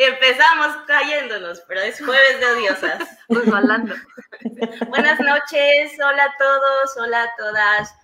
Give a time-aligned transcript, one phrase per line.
[0.00, 2.98] Empezamos cayéndonos, pero es jueves de odiosas.
[3.28, 3.94] Pues hablando.
[4.88, 7.94] Buenas noches, hola a todos, hola a todas.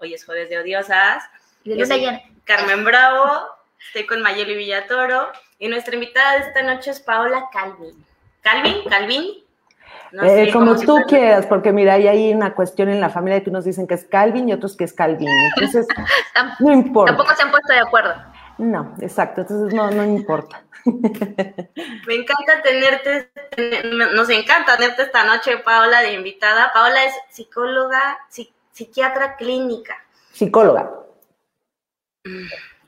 [0.00, 1.22] Hoy es jueves de odiosas.
[1.64, 2.08] De Yo soy.
[2.44, 3.46] Carmen Bravo,
[3.86, 8.04] estoy con Mayeli Villatoro y nuestra invitada de esta noche es Paola Calvin.
[8.40, 8.82] ¿Calvin?
[8.88, 9.26] ¿Calvin?
[10.10, 13.44] No Eh, sé como tú quieras, porque mira, hay ahí una cuestión en la familia
[13.44, 15.28] que unos dicen que es Calvin y otros que es Calvin.
[15.54, 15.86] Entonces,
[16.58, 17.14] no importa.
[17.14, 18.14] Tampoco se han puesto de acuerdo.
[18.62, 19.40] No, exacto.
[19.40, 20.62] Entonces, no, no importa.
[20.84, 26.72] Me encanta tenerte, tener- nos encanta tenerte esta noche, Paola, de invitada.
[26.72, 29.96] Paola es psicóloga, psi- psiquiatra clínica.
[30.32, 30.92] Psicóloga.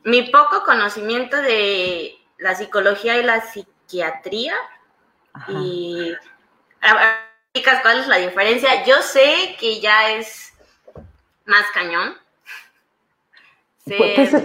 [0.04, 4.54] Mi poco conocimiento de la psicología y la psiquiatría
[5.32, 5.52] Ajá.
[5.52, 6.14] y
[7.82, 8.84] cuál es la diferencia.
[8.84, 10.52] Yo sé que ya es
[11.46, 12.16] más cañón.
[13.84, 14.44] Sé- Pues, pues,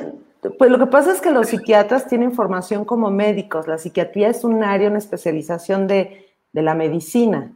[0.58, 3.68] pues lo que pasa es que los psiquiatras tienen formación como médicos.
[3.68, 7.54] La psiquiatría es un área, una especialización de, de la medicina.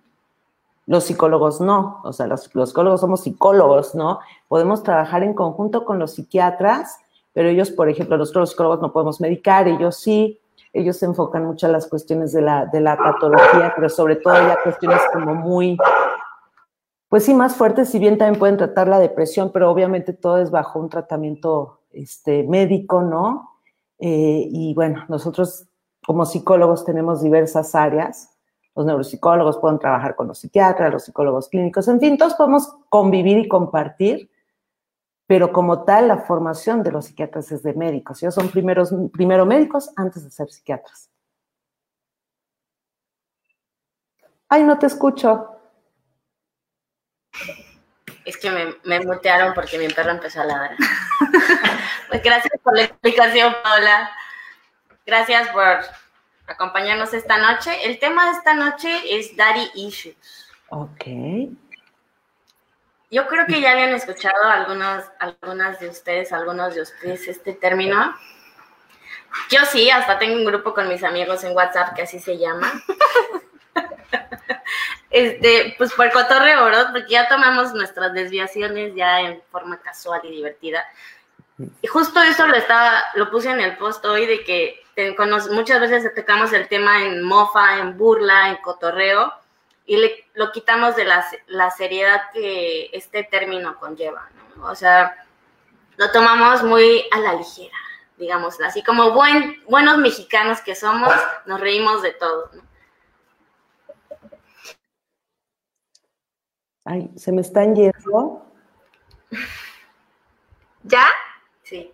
[0.85, 2.01] Los psicólogos no.
[2.03, 4.19] O sea, los, los psicólogos somos psicólogos, ¿no?
[4.47, 6.97] Podemos trabajar en conjunto con los psiquiatras,
[7.31, 10.39] pero ellos, por ejemplo, nosotros los psicólogos no podemos medicar, ellos sí.
[10.75, 14.57] Ellos se enfocan mucho las cuestiones de la, de la patología, pero sobre todo ya
[14.63, 15.77] cuestiones como muy,
[17.09, 20.49] pues sí, más fuertes, si bien también pueden tratar la depresión, pero obviamente todo es
[20.49, 23.59] bajo un tratamiento este, médico, ¿no?
[23.99, 25.67] Eh, y bueno, nosotros
[26.05, 28.37] como psicólogos tenemos diversas áreas.
[28.75, 33.37] Los neuropsicólogos pueden trabajar con los psiquiatras, los psicólogos clínicos, en fin, todos podemos convivir
[33.37, 34.29] y compartir,
[35.27, 38.21] pero como tal, la formación de los psiquiatras es de médicos.
[38.21, 41.09] Ellos son primeros, primero médicos antes de ser psiquiatras.
[44.49, 45.52] Ay, no te escucho.
[48.25, 50.75] Es que me, me mutearon porque mi perro empezó a ladrar.
[52.09, 54.11] pues gracias por la explicación, Paola.
[55.05, 55.79] Gracias por
[56.47, 57.85] acompañarnos esta noche.
[57.85, 60.15] El tema de esta noche es Daddy Issues.
[60.69, 61.05] Ok.
[63.11, 68.15] Yo creo que ya habían escuchado algunos, algunas de ustedes, algunos de ustedes este término.
[69.49, 72.71] Yo sí, hasta tengo un grupo con mis amigos en WhatsApp que así se llama.
[75.13, 76.89] Este, pues por cotorreo, ¿verdad?
[76.91, 80.83] Porque ya tomamos nuestras desviaciones ya en forma casual y divertida.
[81.83, 85.15] Y justo eso lo estaba, lo puse en el post hoy de que te-
[85.51, 89.31] muchas veces tocamos el tema en mofa, en burla, en cotorreo,
[89.85, 94.65] y le, lo quitamos de la, la seriedad que este término conlleva, ¿no?
[94.65, 95.15] O sea,
[95.97, 97.77] lo tomamos muy a la ligera,
[98.17, 101.13] digamos, así como buen, buenos mexicanos que somos,
[101.45, 102.63] nos reímos de todo, ¿no?
[106.85, 108.45] Ay, se me están yendo.
[110.83, 111.05] ¿Ya?
[111.63, 111.91] Sí.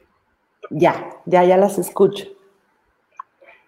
[0.69, 2.25] Ya, ya, ya las escucho.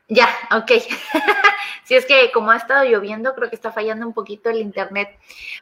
[0.08, 0.72] Ya, ok.
[1.84, 5.10] Si es que como ha estado lloviendo, creo que está fallando un poquito el internet.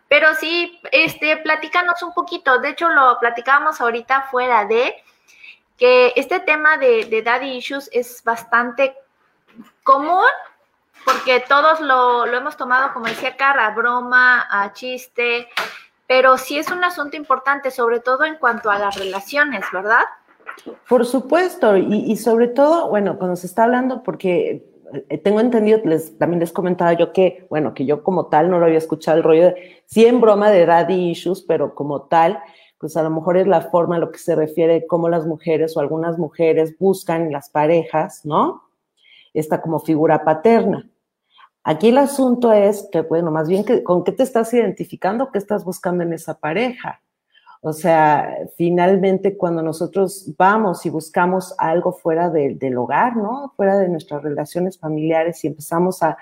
[0.07, 2.59] Pero sí, este, platícanos un poquito.
[2.59, 4.93] De hecho, lo platicábamos ahorita fuera de
[5.75, 8.95] que este tema de, de daddy issues es bastante
[9.81, 10.27] común
[11.05, 15.47] porque todos lo, lo hemos tomado, como decía Cara, broma, a chiste,
[16.07, 20.05] pero sí es un asunto importante, sobre todo en cuanto a las relaciones, ¿verdad?
[20.87, 24.65] Por supuesto, y, sobre todo, bueno, cuando se está hablando, porque
[25.07, 28.59] eh, tengo entendido, les, también les comentaba yo que, bueno, que yo como tal no
[28.59, 32.39] lo había escuchado el rollo de, sí en broma de daddy issues, pero como tal,
[32.79, 35.77] pues a lo mejor es la forma a lo que se refiere cómo las mujeres
[35.77, 38.63] o algunas mujeres buscan las parejas, ¿no?
[39.33, 40.88] Esta como figura paterna.
[41.69, 45.37] Aquí el asunto es que, bueno, más bien que, con qué te estás identificando, qué
[45.37, 46.99] estás buscando en esa pareja.
[47.61, 53.53] O sea, finalmente cuando nosotros vamos y buscamos algo fuera de- del hogar, ¿no?
[53.55, 56.17] Fuera de nuestras relaciones familiares y empezamos a,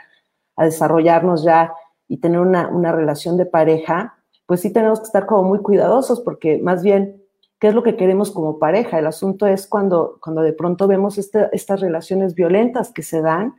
[0.58, 1.72] desarrollarnos ya
[2.10, 4.18] y tener una, relación de pareja,
[4.48, 7.24] pues sí tenemos que estar como muy cuidadosos porque más bien,
[7.58, 9.00] ¿qué es lo que queremos como pareja?
[9.00, 13.56] El asunto es cuando, cuando de pronto vemos estas relaciones violentas que se dan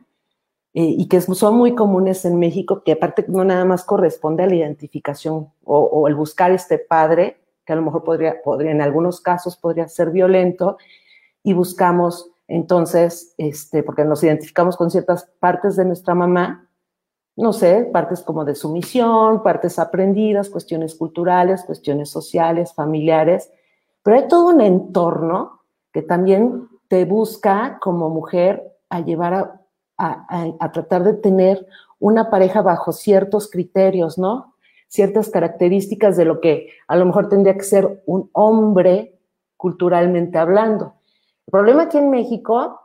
[0.79, 4.47] eh, y que son muy comunes en México, que aparte no nada más corresponde a
[4.47, 8.81] la identificación o, o el buscar este padre, que a lo mejor podría, podría, en
[8.81, 10.77] algunos casos podría ser violento,
[11.43, 16.69] y buscamos Entonces, este, porque nos identificamos con ciertas partes de nuestra mamá,
[17.35, 23.51] no sé, partes como de sumisión, partes aprendidas, cuestiones culturales, cuestiones sociales, familiares,
[24.01, 25.61] pero hay todo un entorno
[25.91, 29.58] que también te busca como mujer a llevar a,
[29.99, 31.67] a tratar de tener
[31.99, 34.55] una pareja bajo ciertos criterios, ¿no?
[34.87, 39.19] Ciertas características de lo que a lo mejor tendría que ser un hombre
[39.57, 40.95] culturalmente hablando.
[41.45, 42.79] El problema aquí en México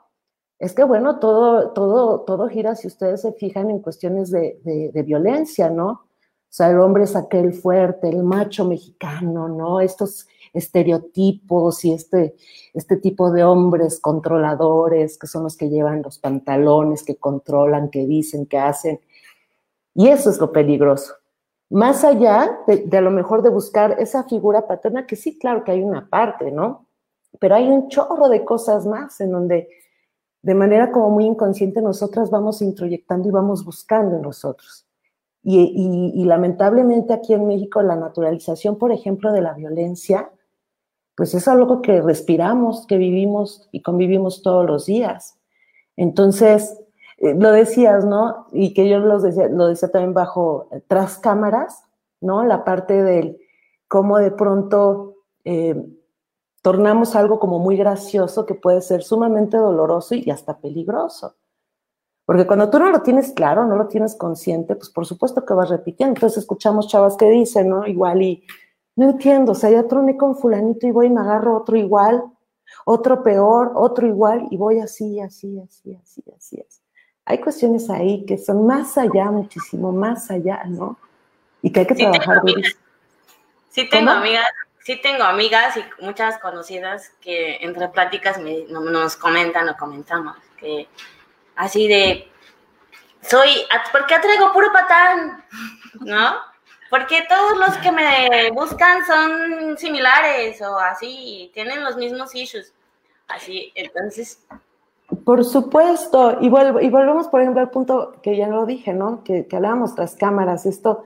[0.58, 5.02] es que, bueno, todo, todo, todo gira, si ustedes se fijan, en cuestiones de, de,
[5.02, 5.88] violencia, ¿no?
[5.88, 9.80] O sea, el hombre es aquel fuerte, el macho mexicano, ¿no?
[9.80, 12.34] Estos estereotipos y este,
[12.72, 18.06] este tipo de hombres controladores que son los que llevan los pantalones, que controlan, que
[18.06, 19.00] dicen, que hacen.
[19.94, 21.14] Y eso es lo peligroso.
[21.70, 25.72] Más allá de, a lo mejor de buscar esa figura paterna, que sí, claro que
[25.72, 26.86] hay una parte, ¿no?
[27.38, 29.68] pero hay un chorro de cosas más en donde
[30.42, 34.86] de manera como muy inconsciente nosotras vamos introyectando y vamos buscando en nosotros.
[35.46, 40.30] Y, lamentablemente aquí en México la naturalización, por ejemplo, de la violencia,
[41.16, 45.38] pues es algo que respiramos, que vivimos y convivimos todos los días.
[45.96, 46.78] Entonces,
[47.18, 48.46] eh, lo decías, ¿no?
[48.52, 51.84] Y que yo lo decía, lo decía también bajo eh, tras cámaras,
[52.20, 52.44] ¿no?
[52.44, 53.38] La parte del
[53.86, 55.76] cómo de pronto eh,
[56.62, 61.36] tornamos algo como muy gracioso que puede ser sumamente doloroso y hasta peligroso.
[62.24, 65.54] Porque cuando tú no lo tienes claro, no lo tienes consciente, pues por supuesto que
[65.54, 66.14] vas repitiendo.
[66.14, 67.86] Entonces escuchamos chavas que dicen, ¿no?
[67.86, 68.44] Igual y
[68.96, 72.22] no entiendo, o sea, ya troné con fulanito y voy y me agarro otro igual,
[72.84, 76.80] otro peor, otro igual y voy así, así, así, así, así, así.
[77.26, 80.98] Hay cuestiones ahí que son más allá, muchísimo más allá, ¿no?
[81.62, 82.42] Y que hay que trabajar.
[83.70, 84.46] Sí, tengo amigas
[84.84, 88.38] sí tengo amigas y muchas conocidas que entre pláticas
[88.68, 90.88] nos comentan o comentamos que
[91.56, 92.30] así de,
[93.22, 93.48] soy,
[93.90, 95.42] ¿por qué traigo puro patán?
[96.00, 96.34] ¿No?
[96.96, 102.72] Porque todos los que me buscan son similares o así, tienen los mismos issues.
[103.26, 104.46] Así, entonces...
[105.24, 109.24] Por supuesto, y, y volvemos, por ejemplo, al punto que ya lo dije, ¿no?
[109.24, 111.02] Que, que hablábamos tras cámaras, esto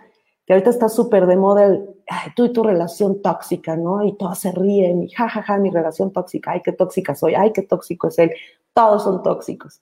[0.47, 1.89] que ahorita está súper de moda el,
[2.37, 4.05] tú y tu relación tóxica, ¿no?
[4.05, 7.35] Y todos se ríen y jajaja, ja, ja, mi relación tóxica, ay, qué tóxica soy,
[7.35, 8.31] ay, qué tóxico es él,
[8.75, 9.81] todos son tóxicos.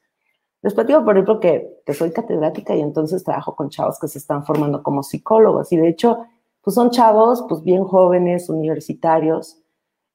[0.66, 4.18] Les platico, por ejemplo, que, que soy catedrática y entonces trabajo con chavos que se
[4.18, 6.26] están formando como psicólogos y de hecho,
[6.60, 9.62] pues son chavos, pues bien jóvenes, universitarios,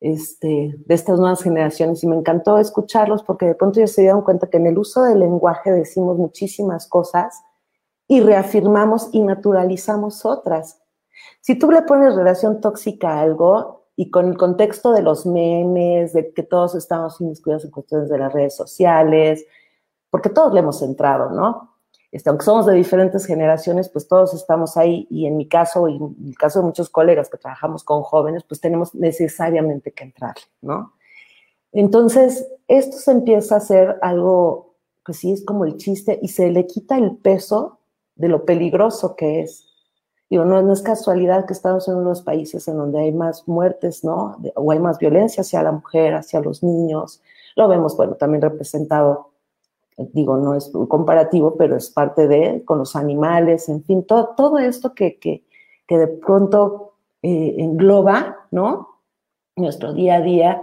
[0.02, 4.24] este, de estas nuevas generaciones y me encantó escucharlos porque de pronto ellos se dieron
[4.24, 7.42] cuenta que en el uso del lenguaje decimos muchísimas cosas
[8.10, 10.82] y reafirmamos y naturalizamos otras.
[11.40, 16.12] Si tú le pones relación tóxica a algo y con el contexto de los memes,
[16.12, 19.46] de que todos estamos inmiscuidos en cuestiones de las redes sociales,
[20.12, 21.72] porque todos le hemos entrado, ¿no?
[22.12, 25.96] Este, aunque somos de diferentes generaciones, pues todos estamos ahí y en mi caso y
[25.96, 30.44] en el caso de muchos colegas que trabajamos con jóvenes, pues tenemos necesariamente que entrarle,
[30.62, 30.94] ¿no?
[31.72, 34.76] Entonces, esto se empieza a hacer algo,
[35.06, 37.80] pues sí, es como el chiste y se le quita el peso
[38.16, 39.68] de lo peligroso que es.
[40.30, 44.04] Digo, no, no es casualidad que estamos en unos países en donde hay más muertes,
[44.04, 44.38] ¿no?
[44.56, 47.22] o hay más violencia hacia la mujer, hacia los niños.
[47.56, 49.31] Lo vemos, bueno, también representado,
[50.14, 54.34] digo, no es un comparativo, pero es parte de, con los animales, en fin, todo,
[54.36, 55.44] todo esto que, que,
[55.88, 59.00] que de pronto eh, engloba, ¿no?
[59.56, 60.62] Nuestro día a día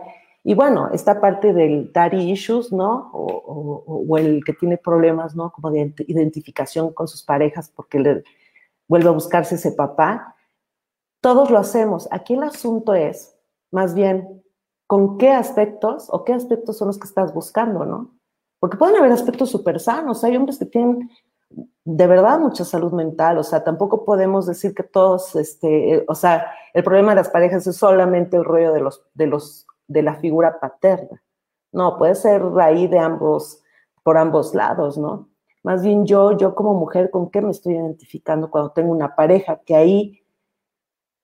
[0.49, 3.11] y bueno, esta parte del daddy issues, ¿no?
[3.13, 5.53] O, el que tiene problemas, ¿no?
[5.53, 8.25] Como de identificación con sus parejas porque le
[8.89, 10.37] vuelve a buscarse ese papá.
[11.21, 12.09] Todos lo hacemos.
[12.11, 13.37] Aquí el asunto es,
[13.71, 14.43] más bien,
[14.87, 18.18] con qué aspectos o qué aspectos son los que estás buscando, ¿no?
[18.61, 20.25] Porque pueden haber aspectos súper sanos.
[20.25, 21.11] Hay hombres que tienen
[21.85, 23.39] de verdad mucha salud mental.
[23.39, 27.67] O sea, tampoco podemos decir que todos, este, o sea, el problema de las parejas
[27.67, 31.23] es solamente el rollo de los, de los de la figura paterna.
[31.73, 33.63] No, puede ser raíz de ambos,
[34.03, 35.29] por ambos lados, ¿no?
[35.63, 39.61] Más bien yo, yo como mujer, ¿con qué me estoy identificando cuando tengo una pareja?
[39.65, 40.23] Que ahí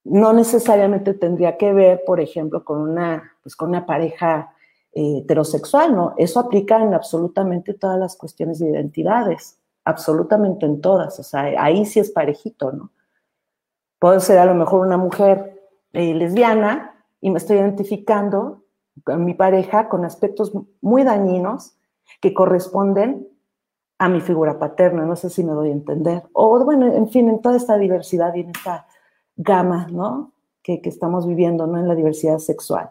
[0.02, 4.53] no necesariamente tendría que ver, por ejemplo, con una, pues con una pareja
[4.96, 6.14] eh, heterosexual, ¿no?
[6.16, 11.84] Eso aplica en absolutamente todas las cuestiones de identidades, absolutamente en todas, o sea, ahí
[11.84, 12.92] sí es parejito, ¿no?
[13.98, 15.60] Puede ser a lo mejor una mujer
[15.92, 18.62] eh, lesbiana y me estoy identificando
[19.02, 21.76] con mi pareja con aspectos muy dañinos
[22.20, 23.26] que corresponden
[23.98, 26.22] a mi figura paterna, no sé si me doy a entender.
[26.32, 28.86] O bueno, en fin, en toda esta diversidad y en esta
[29.36, 30.32] gama, ¿no?
[30.62, 31.78] Que, que estamos viviendo, ¿no?
[31.78, 32.90] En la diversidad sexual.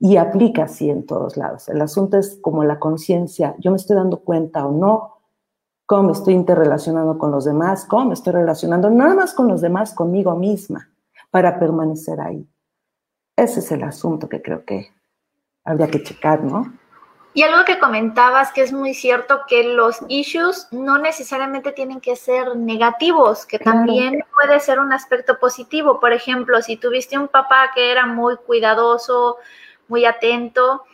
[0.00, 1.68] Y aplica así en todos lados.
[1.68, 5.18] El asunto es como la conciencia, yo me estoy dando cuenta o no,
[5.84, 9.60] cómo me estoy interrelacionando con los demás, cómo me estoy relacionando nada más con los
[9.60, 10.88] demás, conmigo misma,
[11.30, 12.48] para permanecer ahí.
[13.36, 14.88] Ese es el asunto que creo que
[15.64, 16.72] habría que checar, ¿no?
[17.32, 22.16] Y algo que comentabas que es muy cierto, que los issues no necesariamente tienen que
[22.16, 26.00] ser negativos, que también puede ser un aspecto positivo.
[26.00, 29.36] Por ejemplo, si tuviste un papá que era muy cuidadoso,
[29.90, 30.84] muy atento,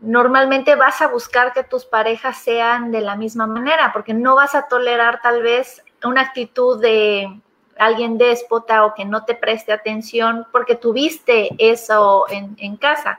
[0.00, 4.54] normalmente vas a buscar que tus parejas sean de la misma manera, porque no vas
[4.54, 7.40] a tolerar tal vez una actitud de
[7.78, 13.18] alguien déspota o que no te preste atención porque tuviste eso en, en casa.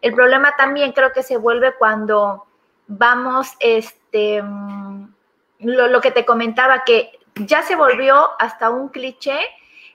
[0.00, 2.46] El problema también creo que se vuelve cuando
[2.88, 5.08] vamos, este, mm,
[5.60, 9.38] lo, que te comentaba, que ya se volvió hasta un cliché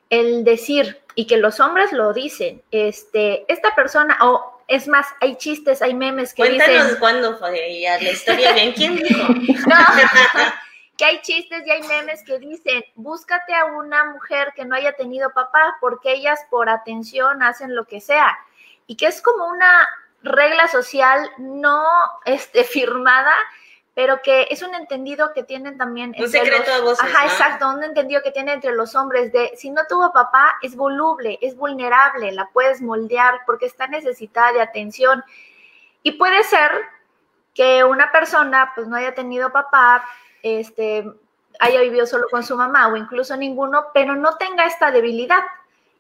[0.10, 5.36] el decir, y que los hombres lo dicen, este, esta persona, o es más, hay
[5.36, 9.28] chistes, hay memes que Cuéntanos cuándo fue la historia bien, ¿quién dijo?
[10.98, 14.94] que hay chistes y hay memes que dicen, búscate a una mujer que no haya
[14.94, 18.38] tenido papá, porque ellas por atención hacen lo que sea
[18.88, 19.88] y que es como una
[20.22, 21.86] regla social no
[22.26, 23.34] este, firmada,
[23.96, 26.16] pero que es un entendido que tienen también.
[26.18, 29.70] Un secreto de voces, Ajá, exacto, un entendido que tiene entre los hombres de si
[29.70, 35.24] no tuvo papá, es voluble, es vulnerable, la puedes moldear porque está necesitada de atención.
[36.02, 36.72] Y puede ser
[37.54, 40.04] que una persona pues no haya tenido papá,
[40.42, 41.06] este,
[41.60, 45.44] haya vivido solo con su mamá o incluso ninguno, pero no tenga esta debilidad.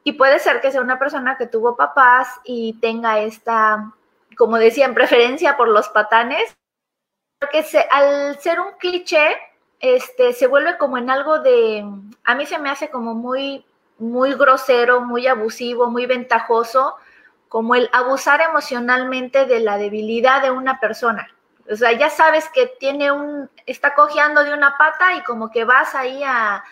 [0.03, 3.93] Y puede ser que sea una persona que tuvo papás y tenga esta,
[4.35, 6.53] como decían, preferencia por los patanes,
[7.43, 9.35] porque se, al ser un cliché,
[9.81, 11.85] este, se vuelve como en algo de,
[12.23, 13.65] a mí se me hace como muy,
[13.99, 16.95] muy grosero, muy abusivo, muy ventajoso,
[17.49, 21.27] como el abusar emocionalmente de la debilidad de una persona.
[21.69, 25.65] O sea, ya sabes que tiene un, está cojeando de una pata y como que
[25.65, 26.63] vas ahí a,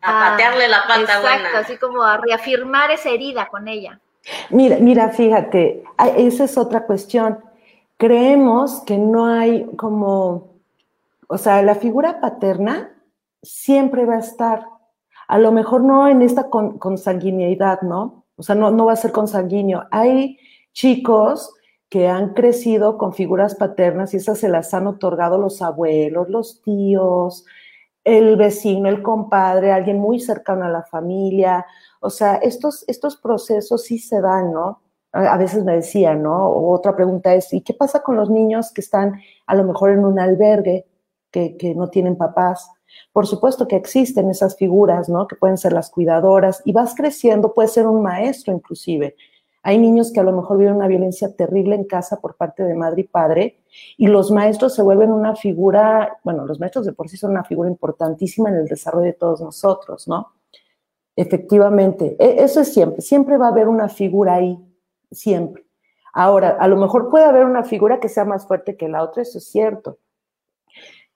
[0.00, 4.00] a, patearle la pata exacto, así como a reafirmar esa herida con ella.
[4.48, 5.84] Mira, mira, fíjate,
[6.16, 7.49] esa es otra cuestión.
[8.00, 10.54] Creemos que no hay como,
[11.28, 12.94] o sea, la figura paterna
[13.42, 14.64] siempre va a estar,
[15.28, 18.24] a lo mejor no en esta consanguinidad, ¿no?
[18.36, 19.84] O sea, no, no va a ser consanguíneo.
[19.90, 20.38] Hay
[20.72, 21.52] chicos
[21.90, 26.62] que han crecido con figuras paternas y esas se las han otorgado los abuelos, los
[26.62, 27.44] tíos,
[28.02, 31.66] el vecino, el compadre, alguien muy cercano a la familia.
[32.00, 34.80] O sea, estos, estos procesos sí se dan, ¿no?
[35.12, 36.48] A veces me decían, ¿no?
[36.50, 40.04] otra pregunta es, ¿y qué pasa con los niños que están a lo mejor en
[40.04, 40.86] un albergue,
[41.32, 42.70] que, que no tienen papás?
[43.12, 45.26] Por supuesto que existen esas figuras, ¿no?
[45.26, 49.16] Que pueden ser las cuidadoras y vas creciendo, puede ser un maestro inclusive,
[49.62, 52.74] hay niños que a lo mejor viven una violencia terrible en casa por parte de
[52.74, 53.58] madre y padre
[53.96, 57.44] y los maestros se vuelven una figura, bueno, los maestros de por sí son una
[57.44, 60.32] figura importantísima en el desarrollo de todos nosotros, ¿no?
[61.14, 64.58] Efectivamente, e, eso es siempre, siempre va a haber una figura ahí,
[65.10, 65.64] siempre.
[66.12, 69.22] Ahora, a lo mejor puede haber una figura que sea más fuerte que la otra,
[69.22, 69.98] eso es cierto.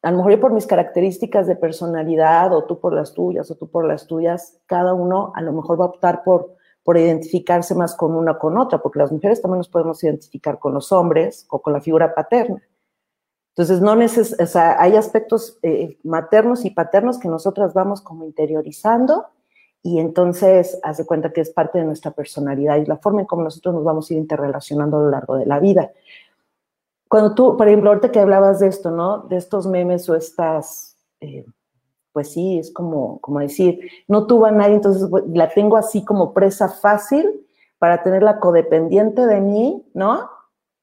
[0.02, 3.56] A lo mejor yo por mis características de personalidad, o tú por las tuyas, o
[3.56, 7.74] tú por las tuyas, cada uno a lo mejor va a optar por por identificarse
[7.74, 10.92] más con una o con otra, porque las mujeres también nos podemos identificar con los
[10.92, 12.62] hombres o con la figura paterna.
[13.48, 19.26] Entonces, no neces hay aspectos eh, maternos y paternos que nosotras vamos como interiorizando
[19.84, 23.44] y entonces hace cuenta que es parte de nuestra personalidad y la forma en cómo
[23.44, 25.92] nosotros nos vamos a ir interrelacionando a lo largo de la vida.
[27.06, 29.18] Cuando tú, por ejemplo, ahorita que hablabas de esto, ¿no?
[29.18, 31.44] De estos memes o estas eh,
[32.14, 36.32] pues sí, es como, como decir, no tuvo a nadie, entonces la tengo así como
[36.32, 37.44] presa fácil
[37.78, 40.30] para tenerla codependiente de mí, ¿no?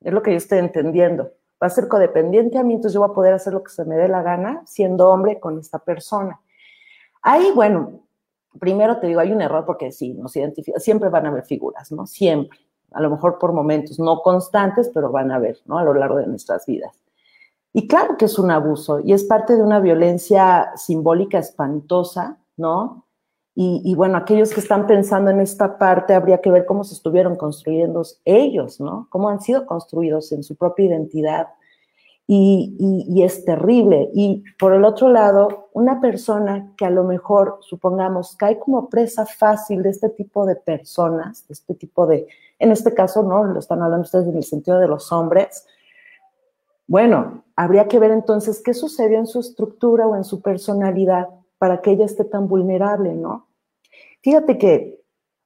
[0.01, 1.31] Es lo que yo estoy entendiendo.
[1.63, 3.85] Va a ser codependiente a mí, entonces yo voy a poder hacer lo que se
[3.85, 6.41] me dé la gana siendo hombre con esta persona.
[7.21, 8.01] Ahí, bueno,
[8.59, 11.91] primero te digo, hay un error porque sí, nos identifica, siempre van a haber figuras,
[11.91, 12.05] ¿no?
[12.05, 12.59] Siempre.
[12.91, 15.77] A lo mejor por momentos no constantes, pero van a haber, ¿no?
[15.77, 16.91] A lo largo de nuestras vidas.
[17.73, 23.05] Y claro que es un abuso y es parte de una violencia simbólica espantosa, ¿no?
[23.53, 27.35] Y, bueno, aquellos que están pensando en esta parte, habría que ver cómo se estuvieron
[27.35, 29.07] construyendo ellos, ¿no?
[29.09, 31.47] Cómo han sido construidos en su propia identidad.
[32.33, 34.09] Y, es terrible.
[34.13, 39.25] Y por el otro lado, una persona que a lo mejor, supongamos, cae como presa
[39.25, 43.43] fácil de este tipo de personas, de este tipo de, en este caso, ¿no?
[43.43, 45.67] Lo están hablando ustedes en el sentido de los hombres,
[46.87, 51.81] bueno, habría que ver entonces qué sucedió en su estructura o en su personalidad para
[51.81, 53.47] que ella esté tan vulnerable, ¿no?
[54.21, 55.01] Fíjate que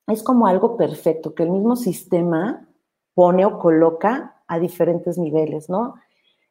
[0.08, 2.68] es como algo perfecto, que el mismo sistema
[3.16, 5.96] pone o coloca a diferentes niveles, ¿no?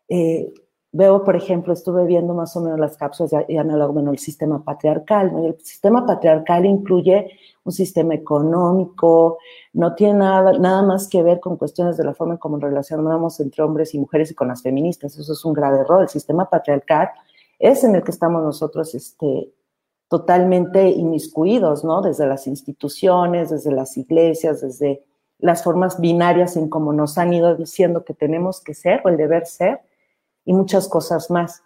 [0.08, 0.52] Eh,
[0.92, 4.18] veo, por ejemplo, estuve viendo más o menos las cápsulas, ya, ya me bueno, el
[4.18, 5.46] sistema patriarcal, ¿no?
[5.46, 7.30] El sistema patriarcal incluye
[7.64, 9.38] un sistema económico,
[9.72, 13.40] no tiene nada, nada más que ver con cuestiones de la forma en cómo relacionamos
[13.40, 15.18] entre hombres y mujeres y con las feministas.
[15.18, 16.02] Eso es un grave error.
[16.02, 17.08] El sistema patriarcal
[17.58, 19.52] es en el que estamos nosotros este,
[20.08, 22.02] totalmente inmiscuidos, ¿no?
[22.02, 25.02] Desde las instituciones, desde las iglesias, desde
[25.38, 29.16] las formas binarias en cómo nos han ido diciendo que tenemos que ser o el
[29.16, 29.80] deber ser
[30.44, 31.62] y muchas cosas más.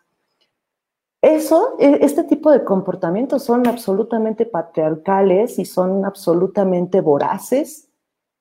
[1.20, 7.88] Eso, e, este tipo de comportamientos son absolutamente patriarcales y son absolutamente voraces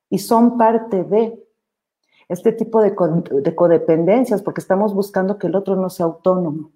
[0.09, 1.43] y son parte de
[2.29, 2.93] este tipo de,
[3.41, 6.71] de, codependencias porque estamos buscando que el otro no sea autónomo.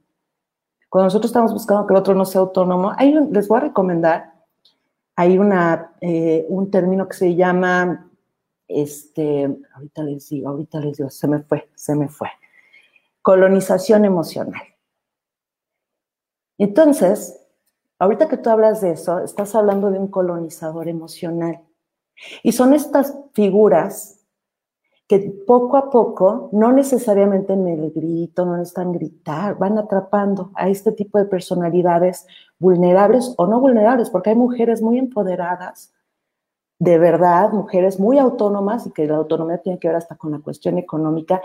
[0.89, 2.93] Cuando nosotros estamos buscando que el otro no sea autónomo,
[3.31, 4.33] les voy a recomendar,
[5.15, 8.09] hay una, eh, un término que se llama,
[8.67, 12.29] este, ahorita les digo, ahorita les digo, se me fue, se me fue
[13.21, 14.61] colonización emocional.
[16.57, 17.39] Entonces,
[17.99, 21.61] ahorita que tú hablas de eso, estás hablando de un colonizador emocional.
[22.43, 24.19] Y son estas figuras
[25.07, 30.69] que poco a poco, no necesariamente en el grito, no están gritar, van atrapando a
[30.69, 32.25] este tipo de personalidades
[32.59, 35.93] vulnerables o no vulnerables, porque hay mujeres muy empoderadas,
[36.79, 40.39] de verdad, mujeres muy autónomas, y que la autonomía tiene que ver hasta con la
[40.39, 41.41] cuestión económica,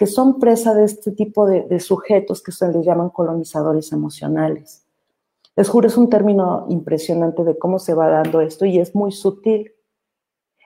[0.00, 4.86] que son presa de este tipo de, sujetos que se les llaman colonizadores emocionales.
[5.56, 9.12] Les juro, es un término impresionante de cómo se va dando esto y es muy
[9.12, 9.74] sutil.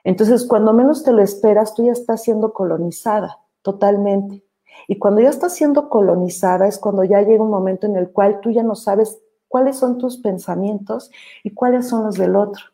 [0.05, 4.45] Entonces, cuando menos te lo esperas, tú ya estás siendo colonizada totalmente.
[4.87, 8.39] Y cuando ya estás siendo colonizada es cuando ya llega un momento en el cual
[8.39, 11.11] tú ya no sabes cuáles son tus pensamientos
[11.43, 12.67] y cuáles son los del otro.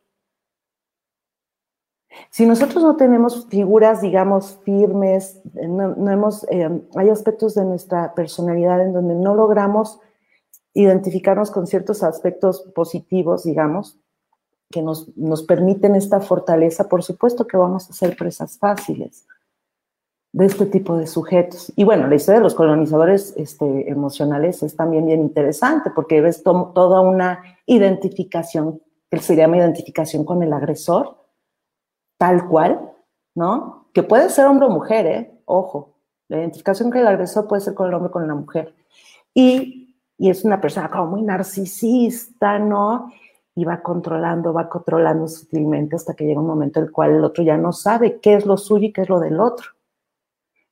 [2.30, 8.82] Si nosotros no tenemos figuras, digamos, firmes, no, hemos, eh, hay aspectos de nuestra personalidad
[8.82, 10.00] en donde no logramos
[10.74, 14.00] identificarnos con ciertos aspectos positivos, digamos,
[14.70, 19.26] que nos, nos permiten esta fortaleza, por supuesto que vamos a ser presas fáciles
[20.34, 21.74] de este tipo de sujetos.
[21.76, 26.42] Y bueno, la historia de los colonizadores este, emocionales es también bien interesante porque ves
[26.44, 31.21] toda una identificación, que se llama identificación con el agresor,
[32.22, 32.80] tal cual,
[33.34, 33.88] ¿no?
[33.94, 35.42] Que puede ser hombre o mujer, ¿eh?
[35.46, 35.96] Ojo,
[36.28, 38.76] la identificación que el agresor puede ser con el hombre o con la mujer.
[39.34, 43.12] Y, y es una persona como muy narcisista, ¿no?
[43.56, 47.24] Y va controlando, va controlando sutilmente hasta que llega un momento en el cual el
[47.24, 49.70] otro ya no sabe qué es lo suyo y qué es lo del otro.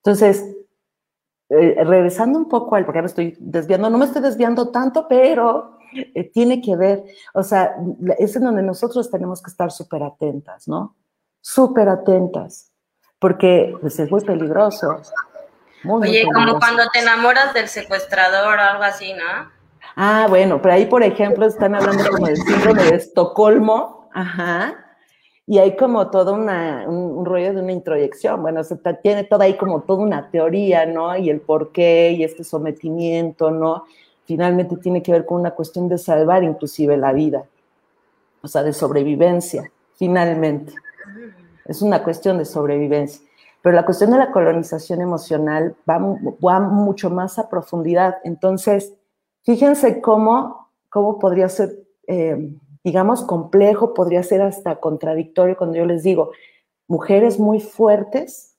[0.04, 0.56] Entonces,
[1.50, 5.80] eh, regresando un poco al, porque ahora estoy desviando, no me estoy desviando tanto, pero
[5.96, 7.76] eh, tiene que ver, o sea,
[8.20, 10.96] es en donde nosotros tenemos que estar súper atentas, ¿no?
[11.42, 12.72] Súper atentas,
[13.20, 15.02] porque pues, es muy peligroso.
[15.88, 19.50] Oye, como cuando te enamoras del secuestrador o algo así, ¿no?
[19.96, 24.90] Ah, bueno, pero ahí, por ejemplo, están hablando como del síndrome de Estocolmo, ajá,
[25.50, 29.58] y hay como todo una, un, rollo de una introyección, bueno, se tiene toda ahí
[29.58, 31.18] como toda una teoría, ¿no?
[31.18, 33.86] Y el por qué y este sometimiento, ¿no?
[34.26, 37.46] Finalmente tiene que ver con una cuestión de salvar inclusive la vida,
[38.44, 40.76] o sea, de sobrevivencia, finalmente.
[41.70, 43.22] Es una cuestión de sobrevivencia.
[43.62, 46.00] Pero la cuestión de la colonización emocional va,
[46.60, 48.18] mucho más a profundidad.
[48.24, 48.94] Entonces,
[49.44, 51.78] fíjense cómo, cómo podría ser,
[52.08, 56.32] eh, digamos, complejo, podría ser hasta contradictorio cuando yo les digo,
[56.88, 58.58] mujeres muy fuertes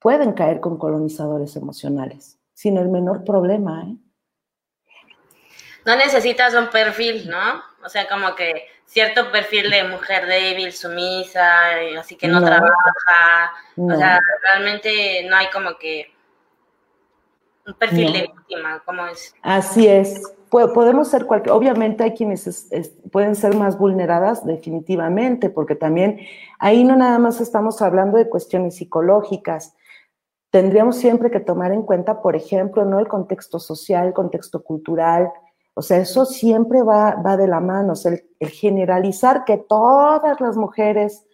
[0.00, 3.84] pueden caer con colonizadores emocionales, sin el menor problema.
[3.84, 3.96] ¿eh?
[5.84, 7.60] No necesitas un perfil, ¿no?
[7.84, 11.44] O sea, como que cierto perfil de mujer débil, sumisa,
[11.98, 13.52] así que no, trabaja.
[13.76, 16.12] O sea, realmente no hay como que
[17.64, 19.32] un perfil de víctima, ¿cómo es?
[19.42, 20.20] Así es.
[20.50, 22.68] Podemos ser cualquier, obviamente hay quienes
[23.12, 26.18] pueden ser más vulneradas definitivamente, porque también
[26.58, 29.76] ahí no nada más estamos hablando de cuestiones psicológicas.
[30.50, 35.30] Tendríamos siempre que tomar en cuenta, por ejemplo, no el contexto social, el contexto cultural,
[35.74, 37.92] o sea, eso siempre va, va de la mano.
[37.92, 41.24] O sea, el, generalizar que todas las mujeres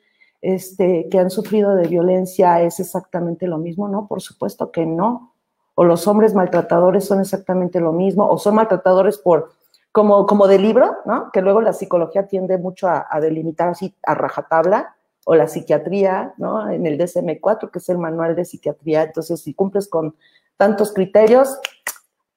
[0.42, 4.07] este, que han sufrido de violencia es exactamente lo mismo, ¿no?
[4.07, 5.35] Por supuesto que no.
[5.75, 9.51] O los hombres maltratadores son exactamente lo mismo, o son maltratadores por,
[9.92, 11.31] como, como de libro, ¿no?
[11.33, 14.94] Que luego la psicología tiende mucho a, delimitar así a rajatabla,
[15.25, 16.70] o la psiquiatría, ¿no?
[16.70, 19.03] En el DSM-4, que es el manual de psiquiatría.
[19.03, 20.14] Entonces, si cumples con
[20.57, 21.59] tantos criterios,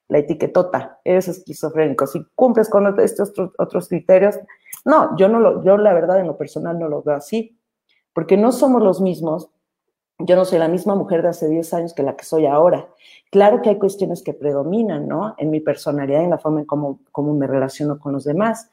[0.10, 2.06] la etiquetota, eres esquizofrénico.
[2.08, 4.38] Si cumples con estos otros, criterios,
[4.84, 7.58] no, yo no lo, yo la verdad en lo personal no lo veo así,
[8.14, 9.50] porque no somos los mismos
[10.20, 12.90] yo no soy la misma mujer de hace 10 años que la que soy ahora.
[13.32, 15.34] Claro que hay cuestiones que predominan, ¿no?
[15.38, 18.70] En mi personalidad en la forma en cómo, cómo me relaciono con los demás.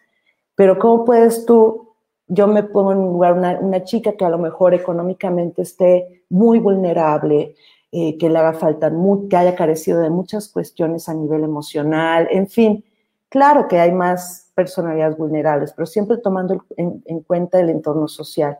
[0.56, 1.94] Pero ¿cómo puedes tú,
[2.26, 6.24] yo me pongo en un lugar, una, una chica que a lo mejor económicamente esté
[6.30, 7.54] muy vulnerable,
[7.92, 8.92] eh, que le haga falta,
[9.30, 12.84] que haya carecido de muchas cuestiones a nivel emocional, en fin,
[13.28, 18.58] claro que hay más personalidades vulnerables, pero siempre tomando en, en cuenta el entorno social.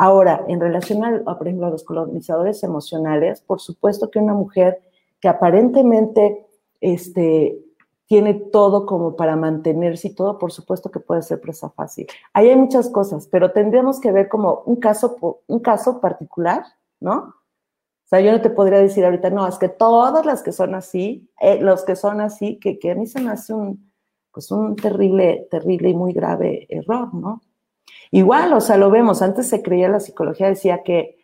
[0.00, 4.80] Ahora, en relación a, por ejemplo, a los colonizadores emocionales, por supuesto que una mujer
[5.20, 6.46] que aparentemente
[6.80, 7.58] este,
[8.06, 12.06] tiene todo como para mantenerse y todo, por supuesto que puede ser presa fácil.
[12.32, 16.62] Ahí hay muchas cosas, pero tendríamos que ver como un caso, un caso particular,
[17.00, 17.34] ¿no?
[18.08, 20.74] O sea, yo no te podría decir ahorita, no, es que todas las que son
[20.74, 23.92] así, eh, los que son así, que, a mí se me hace un,
[24.32, 27.42] pues un terrible, terrible y muy grave error, ¿no?
[28.10, 31.18] Igual, o sea, lo vemos, antes se creía, la psicología decía que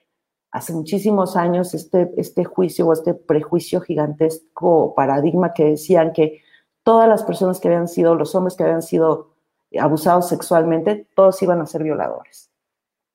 [0.51, 6.43] hace muchísimos años este, este juicio o este prejuicio gigantesco paradigma que decían que
[6.83, 9.31] todas las personas que habían sido, los hombres que habían sido
[9.81, 12.51] abusados sexualmente, todos iban a ser violadores.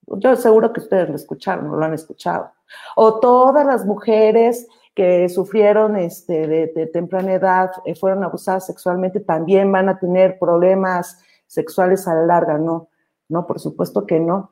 [0.08, 2.52] Yo seguro que ustedes lo escucharon, lo han escuchado.
[2.96, 9.20] O todas las mujeres que sufrieron este, de, de temprana edad, eh, fueron abusadas sexualmente,
[9.20, 12.90] también van a tener problemas sexuales a la larga, ¿no?
[13.28, 14.52] No, por supuesto que no.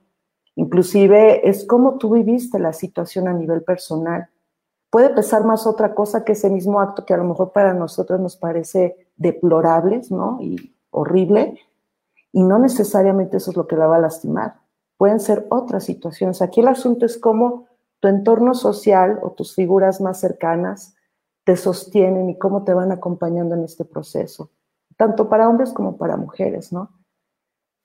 [0.56, 4.30] Inclusive es como tú viviste la situación a nivel personal.
[4.90, 8.20] Puede pesar más otra cosa que ese mismo acto que a lo mejor para nosotros
[8.20, 10.40] nos parece deplorable, ¿no?
[10.42, 11.60] Y horrible.
[12.32, 14.56] Y no necesariamente eso es lo que la va a lastimar.
[14.98, 16.42] Pueden ser otras situaciones.
[16.42, 17.67] Aquí el asunto es cómo
[18.00, 20.96] tu entorno social o tus figuras más cercanas
[21.44, 24.52] te sostienen y cómo te van acompañando en este proceso,
[24.98, 26.92] tanto para hombres como para mujeres, ¿no?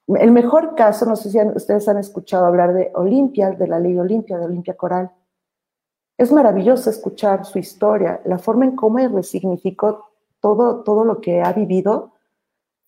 [0.09, 3.96] El mejor caso, no sé si ustedes han escuchado hablar de Olimpia, de la ley
[3.98, 5.12] Olimpia, de Olimpia Coral.
[6.18, 11.53] Es maravilloso escuchar su historia, la forma en cómo resignificó todo, todo lo que ha
[11.53, 12.12] vivido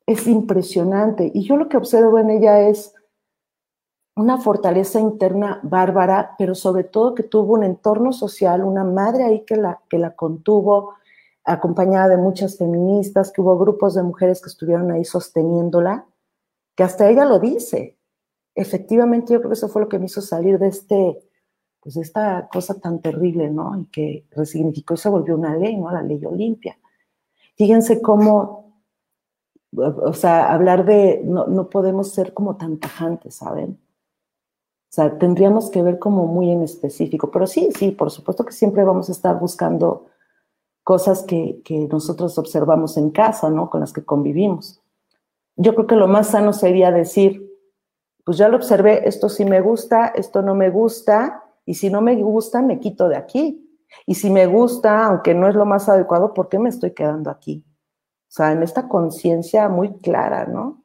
[0.07, 1.31] es impresionante.
[1.33, 2.95] Y yo lo que observo en ella es
[4.17, 9.45] una fortaleza interna bárbara, pero sobre todo que tuvo un entorno social, una madre ahí
[9.45, 10.95] que la, que la contuvo,
[11.45, 16.07] acompañada de muchas feministas, que hubo grupos de mujeres que estuvieron ahí sosteniéndola
[16.75, 17.99] que hasta ella lo dice.
[18.55, 21.19] Efectivamente, yo creo que eso fue lo que me hizo salir de este,
[21.81, 23.79] pues esta cosa tan terrible, ¿no?
[23.79, 25.91] Y que resignificó y se volvió una ley, ¿no?
[25.91, 26.79] La ley Olimpia.
[27.57, 28.81] Fíjense cómo,
[29.77, 33.79] o sea, hablar de, no, no podemos ser como tan tajantes, ¿saben?
[34.95, 38.53] O sea, tendríamos que ver como muy en específico, pero sí, sí, por supuesto que
[38.53, 40.07] siempre vamos a estar buscando
[40.85, 43.71] cosas que, que nosotros observamos en casa, ¿no?
[43.71, 44.81] Con las que convivimos
[45.57, 47.49] yo creo que lo más sano sería decir,
[48.25, 52.01] pues ya lo observé, esto sí me gusta, esto no me gusta, y si no
[52.01, 53.61] me gusta, me quito de aquí.
[54.07, 57.31] Y si me gusta, aunque no es lo más adecuado, ¿por qué me estoy quedando
[57.31, 57.65] aquí?
[58.29, 60.84] O sea, en esta conciencia muy clara, ¿no?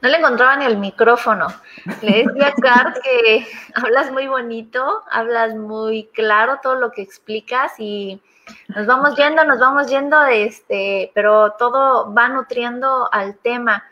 [0.00, 1.46] No le encontraba ni el micrófono.
[2.02, 7.72] Le decía a Car que hablas muy bonito, hablas muy claro todo lo que explicas
[7.78, 8.20] y
[8.68, 13.84] nos vamos yendo, nos vamos yendo, este, pero todo va nutriendo al tema.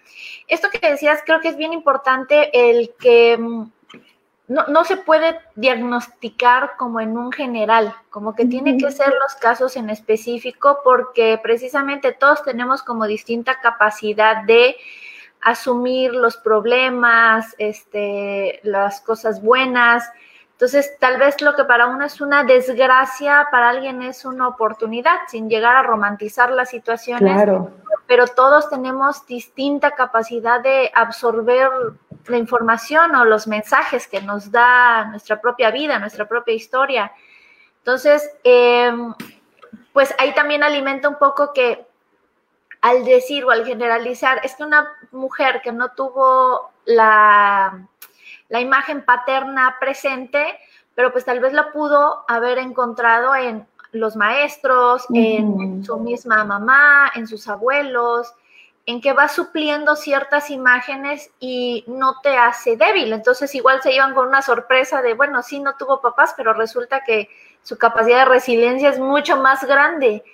[0.48, 3.70] Esto que decías creo que es bien importante el que mm,
[4.48, 9.34] no, no, se puede diagnosticar como en un general, como que tiene que ser los
[9.36, 14.76] casos en específico porque precisamente todos tenemos como distinta capacidad de
[15.42, 20.08] asumir los problemas, este, las cosas buenas.
[20.52, 25.18] Entonces, tal vez lo que para uno es una desgracia, para alguien es una oportunidad,
[25.26, 27.34] sin llegar a romantizar las situaciones.
[27.34, 27.72] Claro.
[28.06, 31.68] Pero todos tenemos distinta capacidad de absorber
[32.26, 37.10] la información o los mensajes que nos da nuestra propia vida, nuestra propia historia.
[37.78, 39.12] Entonces, em,
[39.92, 41.84] pues ahí también alimenta un poco que
[42.82, 47.86] al decir o al generalizar, es que una mujer que no tuvo la,
[48.48, 50.58] la imagen paterna presente,
[50.94, 57.10] pero pues tal vez la pudo haber encontrado en los maestros, en su misma mamá,
[57.14, 58.34] en sus abuelos,
[58.86, 63.12] en que va supliendo ciertas imágenes y no te hace débil.
[63.12, 67.04] Entonces igual se iban con una sorpresa de, bueno, sí, no tuvo papás, pero resulta
[67.04, 67.28] que
[67.62, 70.24] su capacidad de resiliencia es mucho más grande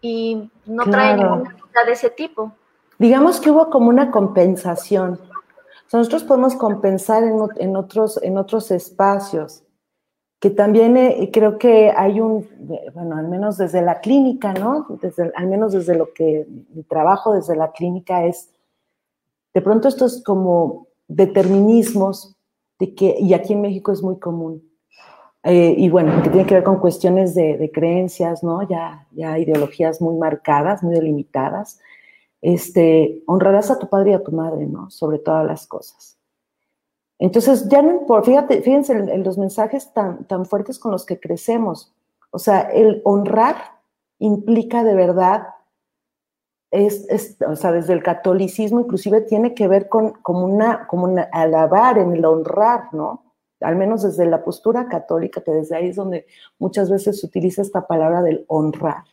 [0.00, 1.54] y no trae ninguna
[1.86, 2.52] de ese tipo.
[2.98, 5.20] Digamos que hubo como una compensación.
[5.92, 9.62] nosotros podemos compensar en, otros, en otros espacios,
[10.40, 12.48] que también eh, creo que hay un,
[12.94, 14.86] bueno, al menos desde la clínica, ¿no?
[15.00, 18.50] Desde, al menos desde lo que mi trabajo desde la clínica es
[19.54, 22.36] de pronto estos como determinismos
[22.78, 24.62] de que, y aquí en México es muy común,
[25.42, 28.68] eh, y bueno, que tiene que ver con cuestiones de, de, creencias, ¿no?
[28.68, 31.78] Ya, ya ideologías muy marcadas, muy delimitadas.
[32.42, 34.90] Este, honrarás a tu padre y a tu madre, ¿no?
[34.90, 36.18] Sobre todas las cosas.
[37.18, 41.06] Entonces, ya no importa, fíjate, fíjense en, en, los mensajes tan, tan fuertes con los
[41.06, 41.94] que crecemos.
[42.30, 43.56] O sea, el honrar
[44.18, 45.46] implica de verdad,
[46.70, 51.14] es, es, o sea, desde el catolicismo inclusive tiene que ver con como una, como
[51.32, 53.24] alabar en el honrar, ¿no?
[53.60, 56.26] Al menos desde la postura católica, que desde ahí es donde
[56.58, 59.04] muchas veces se utiliza esta palabra del honrar.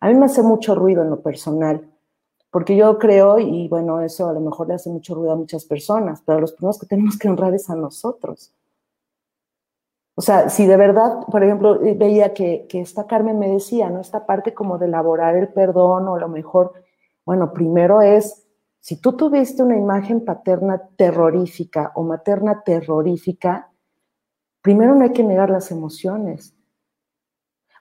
[0.00, 1.88] A mí me hace mucho ruido en lo personal,
[2.56, 5.66] porque yo creo, y bueno, eso a lo mejor le hace mucho ruido a muchas
[5.66, 8.50] personas, pero los primeros que tenemos que honrar es a nosotros.
[10.14, 14.00] O sea, si de verdad, por ejemplo, veía que, que esta Carmen me decía, ¿no?
[14.00, 16.72] Esta parte como de elaborar el perdón o a lo mejor,
[17.26, 18.46] bueno, primero es,
[18.80, 23.70] si tú tuviste una imagen paterna terrorífica o materna terrorífica,
[24.62, 26.55] primero no hay que negar las emociones.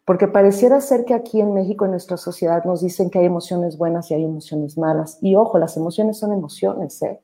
[0.05, 3.77] Porque pareciera ser que aquí en México, en nuestra sociedad, nos dicen que hay emociones
[3.77, 5.17] buenas y hay emociones malas.
[5.21, 7.19] Y ojo, las emociones son emociones, ¿eh?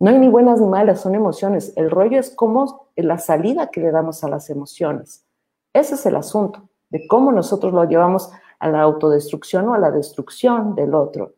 [0.00, 1.72] No hay ni buenas ni malas, son emociones.
[1.76, 5.24] El rollo es cómo la salida que le damos a las emociones.
[5.72, 9.90] Ese es el asunto, de cómo nosotros lo llevamos a la autodestrucción o a la
[9.90, 11.34] destrucción del otro.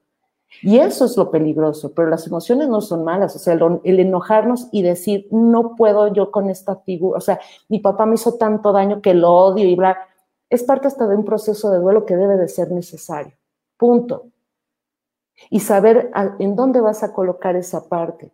[0.63, 4.01] Y eso es lo peligroso, pero las emociones no son malas, o sea, el, el,
[4.01, 8.35] enojarnos y decir, no puedo yo con esta figura, o sea, mi papá me hizo
[8.35, 9.97] tanto daño que lo odio y bla,
[10.51, 13.33] es parte hasta de un proceso de duelo que debe de ser necesario,
[13.77, 14.27] punto.
[15.49, 18.31] Y saber en dónde vas a colocar esa parte.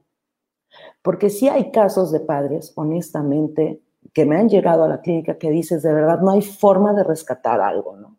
[1.03, 3.81] Porque sí hay casos de padres, honestamente,
[4.13, 7.05] que me han llegado a la clínica que dices, de verdad, no hay forma de
[7.05, 8.17] rescatar algo, ¿no?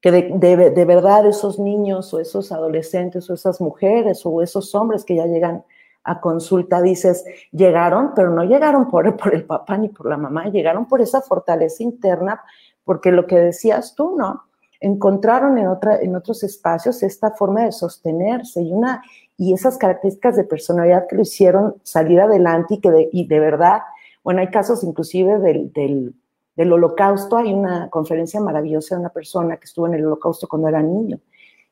[0.00, 5.04] Que de, de, verdad esos niños o esos adolescentes o esas mujeres o esos hombres
[5.04, 5.64] que ya llegan
[6.04, 10.86] a consulta, dices, llegaron, pero no llegaron por el papá ni por la mamá, llegaron
[10.86, 12.42] por esa fortaleza interna,
[12.88, 14.44] porque lo que decías tú, ¿no?
[14.80, 19.02] Encontraron en, otra, en otros espacios esta forma de sostenerse y, una,
[19.36, 23.40] y esas características de personalidad que lo hicieron salir adelante y que de, y de
[23.40, 23.80] verdad,
[24.24, 26.14] bueno, hay casos inclusive del, del
[26.56, 30.66] del holocausto, hay una conferencia maravillosa de una persona que estuvo en el holocausto cuando
[30.66, 31.20] era niño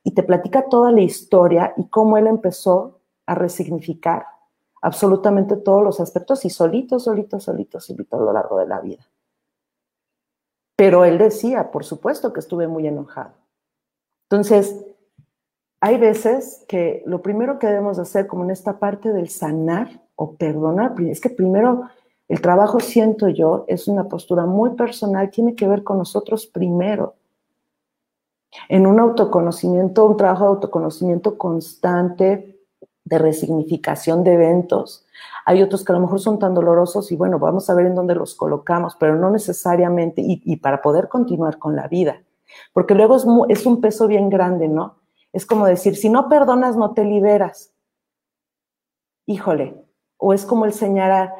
[0.04, 4.26] y te platica toda la historia y cómo él empezó a resignificar
[4.80, 9.04] absolutamente todos los aspectos y solito, solito, solito, solito a lo largo de la vida.
[10.76, 13.32] Pero él decía, por supuesto que estuve muy enojado.
[14.28, 14.84] Entonces,
[15.80, 20.32] hay veces que lo primero que debemos hacer, como en esta parte del sanar o
[20.34, 21.88] perdonar, es que primero
[22.28, 27.14] el trabajo, siento yo, es una postura muy personal, tiene que ver con nosotros primero.
[28.68, 32.58] En un autoconocimiento, un trabajo de autoconocimiento constante,
[33.04, 35.06] de resignificación de eventos.
[35.48, 37.94] Hay otros que a lo mejor son tan dolorosos y bueno, vamos a ver en
[37.94, 42.20] dónde los colocamos, pero no necesariamente, y, para poder continuar con la vida.
[42.72, 44.98] Porque luego es un peso bien grande, ¿no?
[45.32, 47.72] Es como decir, si no perdonas, no te liberas.
[49.26, 49.84] Híjole,
[50.16, 51.32] o es como el señalar,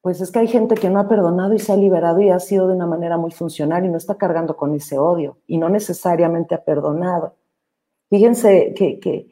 [0.00, 2.40] pues es que hay gente que no ha perdonado y se ha liberado y ha
[2.40, 5.68] sido de una manera muy funcional y no está cargando con ese odio y no
[5.68, 7.36] necesariamente ha perdonado.
[8.10, 9.28] Fíjense que, que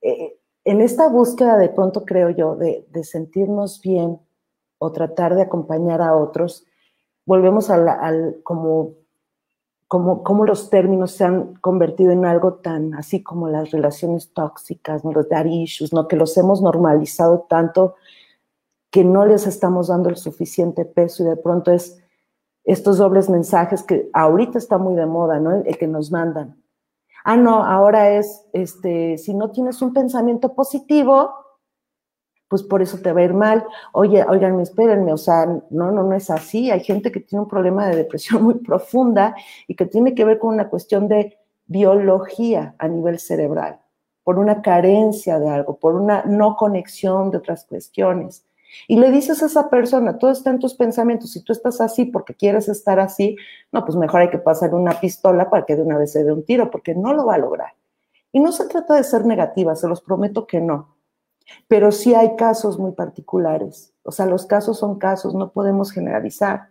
[0.00, 4.20] eh, en esta búsqueda de pronto creo yo de, sentirnos bien
[4.78, 6.66] o tratar de acompañar a otros,
[7.26, 8.94] volvemos al, al como,
[9.88, 15.28] como, los términos se han convertido en algo tan así como las relaciones tóxicas, los
[15.28, 16.06] daddy issues, ¿no?
[16.06, 17.96] que los hemos normalizado tanto
[18.90, 22.00] que no les estamos dando el suficiente peso y de pronto es
[22.64, 25.62] estos dobles mensajes que ahorita está muy de moda, ¿no?
[25.62, 26.59] El, que nos mandan.
[27.24, 31.34] Ah, no, ahora es, este, si no tienes un pensamiento positivo,
[32.50, 33.64] pues por eso te va a ir mal.
[33.92, 36.70] Oye, oigan, espérenme, o sea, no, no, no es así.
[36.70, 39.36] Hay gente que tiene un problema de depresión muy profunda
[39.68, 43.78] y que tiene que ver con una cuestión de biología a nivel cerebral,
[44.24, 48.44] por una carencia de algo, por una no conexión de otras cuestiones.
[48.88, 52.04] Y le dices a esa persona, todo está en tus pensamientos, si tú estás así
[52.04, 53.36] porque quieres estar así,
[53.72, 56.32] no, pues mejor hay que pasar una pistola para que de una vez se dé
[56.32, 57.72] un tiro, porque no lo va a lograr.
[58.32, 60.96] Y no se trata de ser negativa, se los prometo que no.
[61.66, 63.92] Pero sí hay casos muy particulares.
[64.04, 66.68] O sea, los casos son casos, no podemos generalizar.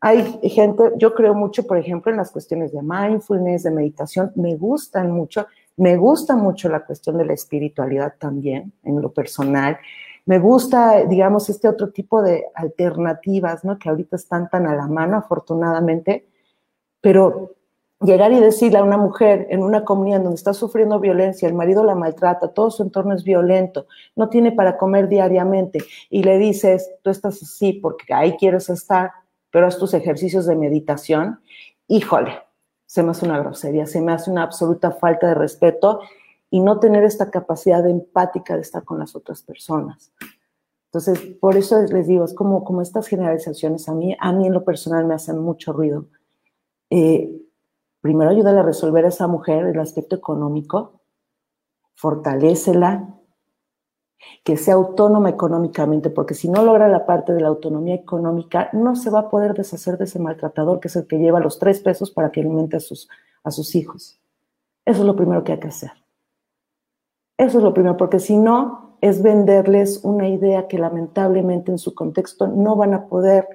[0.00, 4.56] Hay gente, yo creo mucho, por ejemplo, en las cuestiones de mindfulness, de meditación, me
[4.56, 9.78] gustan mucho, me gusta mucho la cuestión de la espiritualidad también, en lo personal.
[10.24, 13.78] Me gusta, digamos, este otro tipo de alternativas, ¿no?
[13.78, 16.28] Que ahorita están tan a la mano, afortunadamente,
[17.00, 17.56] pero
[18.02, 21.84] llegar y decirle a una mujer en una comunidad donde está sufriendo violencia, el marido
[21.84, 25.80] la maltrata, todo su entorno es violento, no tiene para comer diariamente
[26.10, 29.12] y le dices, tú estás así porque ahí quieres estar,
[29.50, 31.40] pero haz tus ejercicios de meditación,
[31.86, 32.38] híjole,
[32.86, 36.00] se me hace una grosería, se me hace una absoluta falta de respeto
[36.52, 40.12] y no tener esta capacidad empática de estar con las otras personas.
[40.84, 44.52] Entonces, por eso les digo, es como, como estas generalizaciones a mí, a mí en
[44.52, 46.08] lo personal me hacen mucho ruido.
[46.90, 47.40] Eh,
[48.02, 51.00] primero ayúdale a resolver a esa mujer el aspecto económico,
[51.94, 53.18] fortalécela,
[54.44, 58.94] que sea autónoma económicamente, porque si no logra la parte de la autonomía económica, no
[58.94, 61.80] se va a poder deshacer de ese maltratador que es el que lleva los tres
[61.80, 63.08] pesos para que alimente a sus,
[63.42, 64.20] a sus hijos.
[64.84, 66.01] Eso es lo primero que hay que hacer.
[67.38, 71.94] Eso es lo primero, porque si no, es venderles una idea que lamentablemente en su
[71.94, 73.48] contexto no van a poder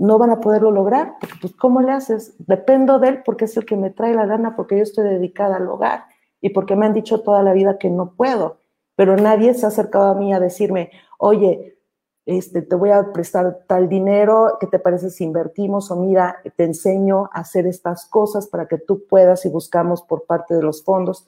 [0.00, 2.34] no van a poderlo lograr, porque pues ¿cómo le haces?
[2.38, 5.56] Dependo de él porque es el que me trae la gana, porque yo estoy dedicada
[5.56, 6.04] al hogar
[6.40, 8.58] y porque me han dicho toda la vida que no puedo,
[8.94, 11.78] pero nadie se ha acercado a mí a decirme, oye,
[12.26, 15.90] este, te voy a prestar tal dinero, ¿qué te parece si invertimos?
[15.90, 20.26] O mira, te enseño a hacer estas cosas para que tú puedas y buscamos por
[20.26, 21.26] parte de los fondos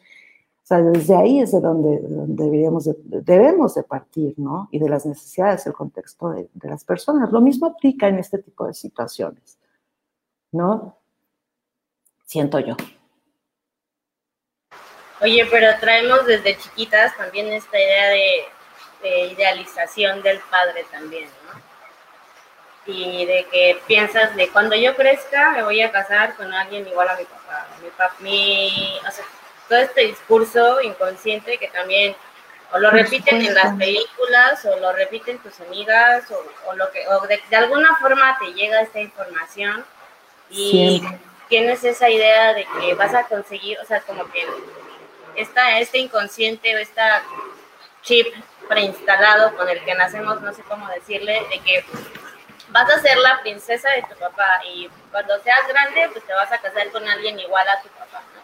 [0.71, 4.69] sea, desde ahí es de donde, deberíamos debemos de partir, ¿no?
[4.71, 7.33] Y de las necesidades, el contexto de, las personas.
[7.33, 9.59] Lo mismo aplica en este tipo de situaciones,
[10.53, 10.97] ¿no?
[12.25, 12.77] Siento yo.
[15.21, 21.61] Oye, pero traemos desde chiquitas también esta idea de, idealización del padre también, ¿no?
[22.87, 27.09] Y de que piensas de cuando yo crezca me voy a casar con alguien igual
[27.09, 27.67] a mi papá.
[27.83, 29.25] Mi, papá, mi o sea,
[29.71, 32.17] todo este discurso inconsciente que también
[32.73, 36.25] o lo repiten en las películas o lo repiten tus amigas
[36.67, 39.85] o, lo que o de, alguna forma te llega esta información
[40.51, 41.01] y
[41.49, 44.45] tienes esa idea de que vas a conseguir, o sea, como que
[45.37, 47.23] esta, este inconsciente o esta
[48.03, 48.27] chip
[48.69, 51.85] preinstalado con el que nacemos, no sé cómo decirle, de que
[52.71, 56.51] vas a ser la princesa de tu papá y cuando seas grande, pues te vas
[56.51, 58.40] a casar con alguien igual a tu papá, ¿no?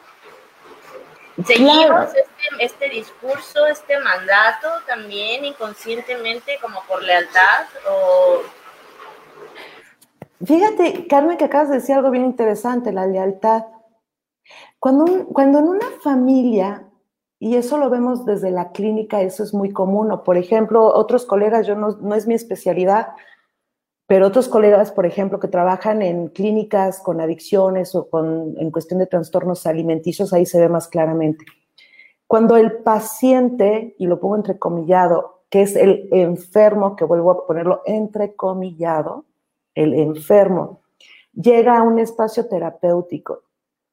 [1.45, 8.41] Seguimos este, este, discurso, este mandato también inconscientemente como por lealtad o...
[10.45, 13.65] Fíjate, Carmen, que acabas de decir algo bien interesante, la lealtad.
[14.79, 16.87] Cuando, cuando en una familia,
[17.39, 21.27] y eso lo vemos desde la clínica, eso es muy común, o por ejemplo, otros
[21.27, 23.09] colegas, yo no, no es mi especialidad,
[24.07, 29.01] pero otros colegas, por ejemplo, que trabajan en clínicas con adicciones o con, en cuestión
[29.01, 31.45] de trastornos alimenticios, ahí se ve más claramente.
[32.27, 37.83] Cuando el paciente, y lo pongo entrecomillado, que es el enfermo, que vuelvo a ponerlo
[37.85, 39.25] entrecomillado,
[39.75, 40.83] el enfermo,
[41.33, 43.43] llega a un espacio terapéutico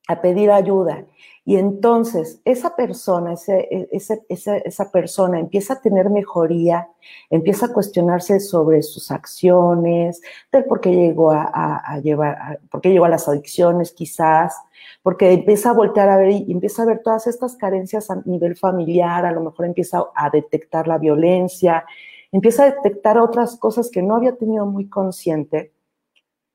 [0.08, 1.06] a pedir ayuda
[1.46, 6.90] y entonces esa persona, ese, esa persona empieza a tener mejoría,
[7.30, 10.22] empieza a cuestionarse sobre sus acciones,
[10.54, 14.56] del por qué llegó a, llevar, por qué llegó a las adicciones quizás,
[15.02, 18.56] porque empieza a voltear a ver y empieza a ver todas estas carencias a nivel
[18.56, 21.84] familiar, a lo mejor empieza a detectar la violencia,
[22.32, 25.74] empieza a detectar otras cosas que no había tenido muy consciente.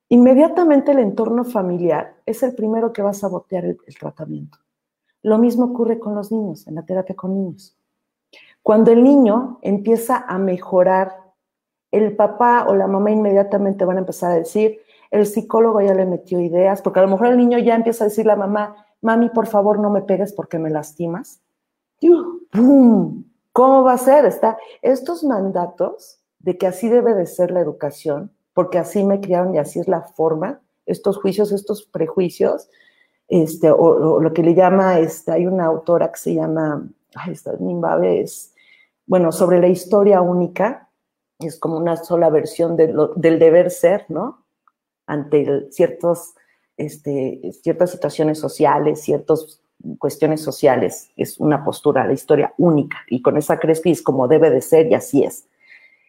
[0.09, 4.59] Inmediatamente el entorno familiar es el primero que va a sabotear el tratamiento.
[5.23, 7.77] Lo mismo ocurre con los niños, en la terapia con niños.
[8.63, 11.17] Cuando el niño empieza a mejorar,
[11.91, 16.05] el papá o la mamá inmediatamente van a empezar a decir, el psicólogo ya le
[16.05, 19.31] metió ideas, porque a lo mejor el niño ya empieza a decir la mamá, mami,
[19.31, 21.41] por favor, no me pegues porque me lastimas.
[23.53, 24.25] ¿Cómo va a ser?
[24.27, 29.55] Está, estos mandatos de que así debe de ser la educación, porque así me criaron
[29.55, 32.69] y así es la forma, estos juicios, estos prejuicios,
[33.29, 37.53] este, o, lo que le llama, este, hay una autora que se llama, ay, esta
[37.59, 38.55] Nimbabe es,
[39.07, 40.89] bueno, sobre la historia única,
[41.39, 44.45] es como una sola versión del deber ser, ¿no?
[45.07, 46.35] Ante ciertos,
[46.77, 49.61] este, ciertas situaciones sociales, ciertas
[49.99, 54.27] cuestiones sociales, es una postura, la historia única, y con esa crees que es como
[54.27, 55.47] debe de ser y así es.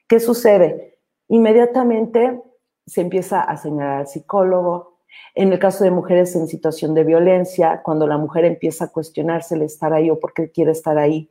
[0.08, 0.98] ¿Qué sucede?
[1.28, 2.42] Inmediatamente
[2.88, 4.89] se empieza a señalar al psicólogo,
[5.36, 9.56] en el caso de mujeres en situación de violencia, cuando la mujer empieza a cuestionarse
[9.56, 11.30] el estar ahí o por qué quiere estar ahí,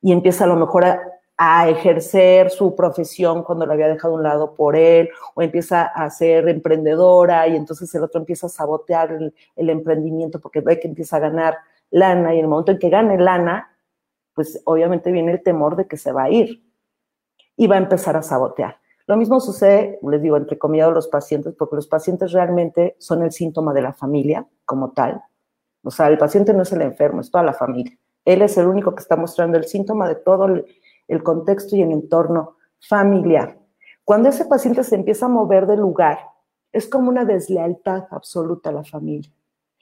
[0.00, 1.00] y empieza a lo mejor a,
[1.68, 6.10] ejercer su profesión cuando la había dejado a un lado por él, o empieza a
[6.10, 10.88] ser emprendedora y entonces el otro empieza a sabotear el, el emprendimiento porque ve que
[10.88, 11.56] empieza a ganar
[11.90, 13.74] lana y en el momento en que gane lana,
[14.34, 16.62] pues obviamente viene el temor de que se va a ir
[17.56, 18.78] y va a empezar a sabotear.
[19.10, 23.32] Lo mismo sucede, les digo, entre comillas, los pacientes, porque los pacientes realmente son el
[23.32, 25.20] síntoma de la familia como tal.
[25.82, 27.98] O sea, el paciente no es el enfermo, es toda la familia.
[28.24, 31.90] Él es el único que está mostrando el síntoma de todo el contexto y el
[31.90, 33.58] entorno familiar.
[34.04, 36.20] Cuando ese paciente se empieza a mover de lugar,
[36.70, 39.32] es como una deslealtad absoluta a la familia.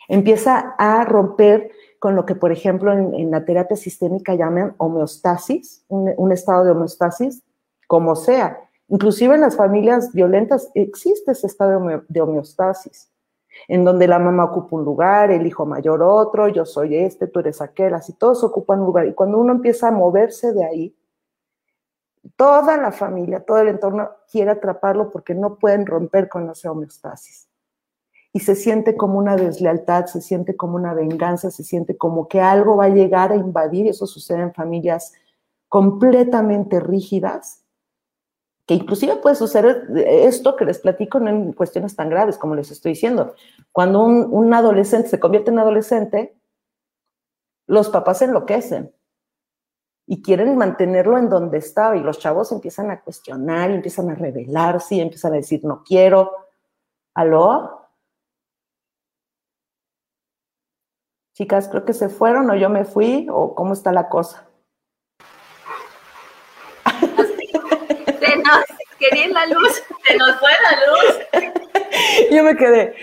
[0.08, 6.32] Empieza a romper con lo que, por ejemplo, en, la terapia sistémica llaman homeostasis, un,
[6.32, 7.42] estado de homeostasis,
[7.86, 8.67] como sea.
[8.88, 13.12] Inclusive en las familias violentas existe ese estado de homeostasis,
[13.68, 17.40] en donde la mamá ocupa un lugar, el hijo mayor otro, yo soy este, tú
[17.40, 19.06] eres aquel, así todos ocupan lugar.
[19.06, 20.96] Y cuando uno empieza a moverse de ahí,
[22.36, 27.48] toda la familia, todo el entorno quiere atraparlo porque no pueden romper con esa homeostasis.
[28.32, 32.40] Y se siente como una deslealtad, se siente como una venganza, se siente como que
[32.40, 35.12] algo va a llegar a invadir, eso sucede en familias
[35.68, 37.64] completamente rígidas,
[38.68, 42.92] que inclusive puede suceder esto que les platico en cuestiones tan graves como les estoy
[42.92, 43.34] diciendo.
[43.72, 46.38] Cuando un, adolescente se convierte en adolescente,
[47.66, 48.94] los papás enloquecen
[50.06, 54.14] y quieren mantenerlo en donde estaba y los chavos empiezan a cuestionar, y empiezan a
[54.14, 56.30] rebelarse y empiezan a decir no quiero.
[57.14, 57.88] ¿Aló?
[61.32, 64.46] Chicas, creo que se fueron o yo me fui o cómo está la cosa.
[68.20, 68.36] Se
[68.98, 71.52] quería la luz, se nos fue la luz.
[72.30, 72.94] Yo me quedé,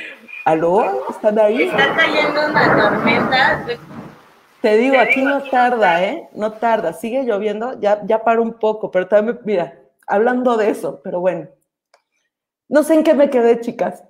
[0.46, 1.10] ¿aló?
[1.10, 1.64] ¿Están ahí?
[1.64, 3.66] Está cayendo una tormenta
[4.66, 6.28] te digo, aquí no tarda, ¿eh?
[6.34, 6.92] No tarda.
[6.92, 9.78] Sigue lloviendo, ya, ya para un poco, pero también, mira,
[10.08, 11.48] hablando de eso, pero bueno.
[12.68, 14.04] No sé en qué me quedé, chicas.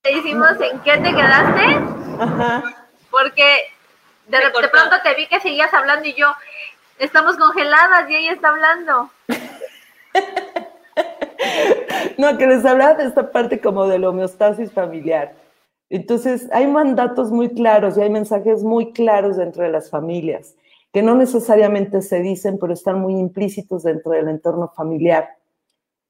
[0.00, 1.62] Te hicimos en qué te quedaste.
[2.18, 2.88] Ajá.
[3.10, 3.66] Porque
[4.28, 6.32] de, de pronto te vi que seguías hablando y yo,
[6.98, 9.10] estamos congeladas y ella está hablando.
[12.18, 15.34] no, que les hablaba de esta parte como de la homeostasis familiar
[15.90, 20.54] entonces, hay mandatos muy claros y hay mensajes muy claros dentro de las familias,
[20.92, 25.36] que no necesariamente se dicen, pero están muy implícitos dentro del entorno familiar.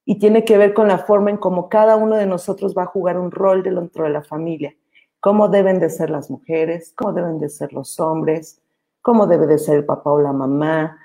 [0.05, 2.87] Y tiene que ver con la forma en cómo cada uno de nosotros va a
[2.87, 4.75] jugar un rol dentro de la familia.
[5.19, 8.61] Cómo deben de ser las mujeres, cómo deben de ser los hombres,
[9.01, 10.97] cómo debe de ser el papá o la mamá,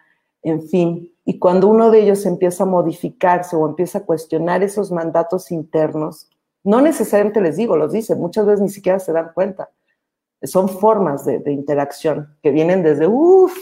[0.43, 1.13] en fin.
[1.25, 6.31] Y cuando uno de ellos empieza a modificarse o empieza a cuestionar esos mandatos internos,
[6.63, 9.71] no necesariamente les digo, los dicen, muchas veces ni siquiera se dan cuenta.
[10.43, 13.55] Son formas de, interacción que vienen desde, uff,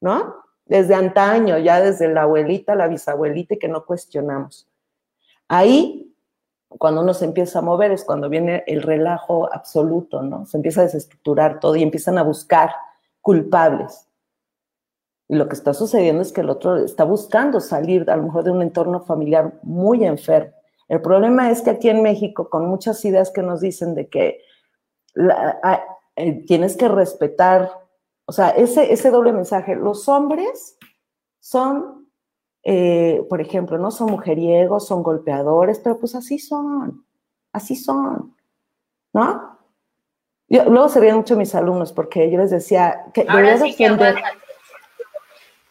[0.00, 0.34] ¿no?
[0.66, 4.68] Desde antaño, ya desde la abuelita, la bisabuelita, y que no cuestionamos.
[5.48, 6.14] Ahí,
[6.68, 10.44] cuando uno se empieza a mover, es cuando viene el relajo absoluto, ¿no?
[10.44, 12.70] Se empieza a desestructurar todo y empiezan a buscar
[13.30, 14.06] culpables.
[15.28, 18.44] Y lo que está sucediendo es que el otro está buscando salir a lo mejor
[18.44, 20.52] de un entorno familiar muy enfermo
[20.90, 24.42] el problema es que aquí en México, con muchas ideas que nos dicen de que
[26.16, 27.70] eh, tienes que respetar,
[28.24, 30.76] o sea, ese, ese doble mensaje, los hombres
[31.38, 32.08] son,
[32.64, 37.06] eh, por ejemplo, no son mujeriegos, son golpeadores, pero pues así son,
[37.52, 38.34] así son,
[39.12, 39.59] ¿no?
[40.50, 44.16] Luego se ríen mucho mis alumnos porque yo les decía que deberían sí ofender,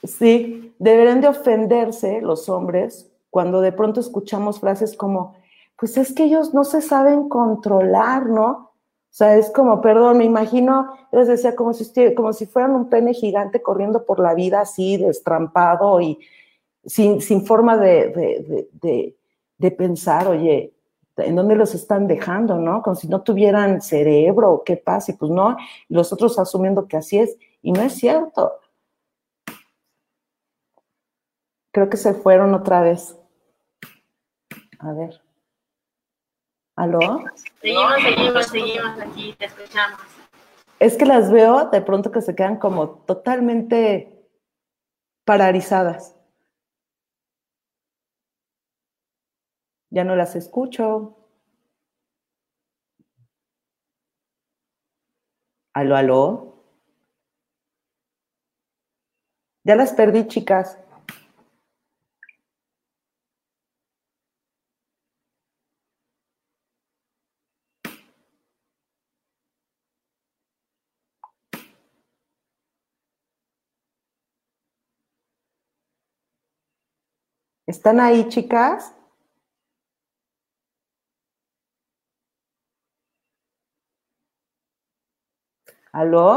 [0.04, 5.36] sí, deberían de ofenderse los hombres cuando de pronto escuchamos frases como,
[5.78, 8.70] pues es que ellos no se saben controlar, ¿no?
[9.12, 12.72] O sea, es como, perdón, me imagino, yo les decía, como si, como si fueran
[12.72, 16.20] un pene gigante corriendo por la vida así, destrampado y
[16.86, 18.68] sin, sin forma de,
[19.58, 20.74] de, pensar, oye,
[21.20, 22.82] ¿en dónde los están dejando, no?
[22.82, 25.12] Como si no tuvieran cerebro, ¿qué pasa?
[25.12, 25.58] Y pues no,
[25.88, 28.60] los otros asumiendo que así es, y no es cierto.
[31.72, 33.18] Creo que se fueron otra vez.
[34.80, 35.22] A ver.
[36.76, 37.00] ¿Aló?
[37.62, 40.00] Seguimos, seguimos, seguimos aquí, te escuchamos.
[40.80, 44.28] Es que las veo de pronto que se quedan como totalmente
[45.26, 46.16] paralizadas.
[49.92, 51.16] Ya no las escucho.
[55.74, 56.50] ¿Aló, aló?
[59.64, 60.78] Ya las perdí, chicas.
[77.68, 78.96] ¿Están ahí, chicas?
[86.00, 86.30] ¿Aló?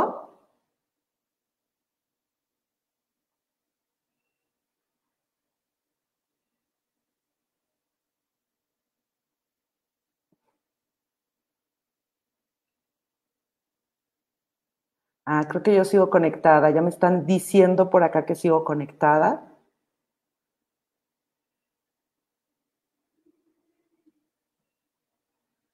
[15.26, 16.70] Ah, creo que yo sigo conectada.
[16.70, 19.52] Ya me están diciendo por acá que sigo conectada.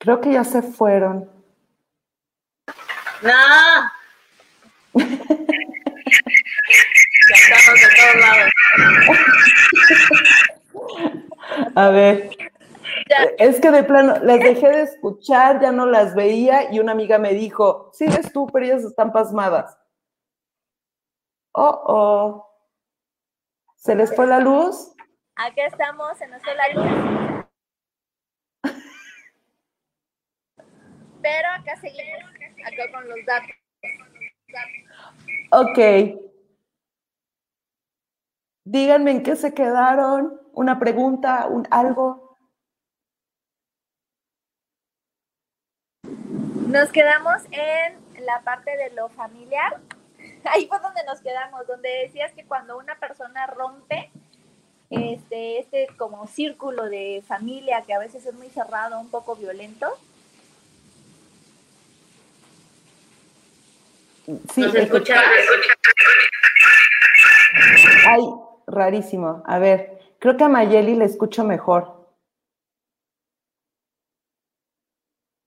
[0.00, 1.37] Creo que ya se fueron.
[3.22, 3.30] No.
[4.94, 5.04] ya
[7.34, 8.52] estamos de todos lados.
[11.74, 12.30] A ver.
[13.38, 17.18] Es que de plano las dejé de escuchar, ya no las veía y una amiga
[17.18, 19.78] me dijo, sigues tú, pero ellas están pasmadas.
[21.52, 22.48] Oh, oh.
[23.76, 24.92] ¿Se les fue la luz?
[25.36, 26.86] Acá estamos, se nos fue la luz.
[31.22, 32.37] Pero acá seguimos,
[32.68, 33.50] acá con los datos.
[35.50, 35.78] Ok.
[38.64, 40.40] Díganme en qué se quedaron.
[40.52, 42.36] Una pregunta, un algo.
[46.68, 49.80] Nos quedamos en la parte de lo familiar.
[50.44, 54.10] Ahí fue donde nos quedamos, donde decías que cuando una persona rompe
[54.90, 59.88] este, este como círculo de familia que a veces es muy cerrado, un poco violento,
[64.52, 65.22] Sí, Nos escucha.
[68.06, 68.22] Ay,
[68.66, 69.42] rarísimo.
[69.46, 72.06] A ver, creo que a Mayeli le escucho mejor.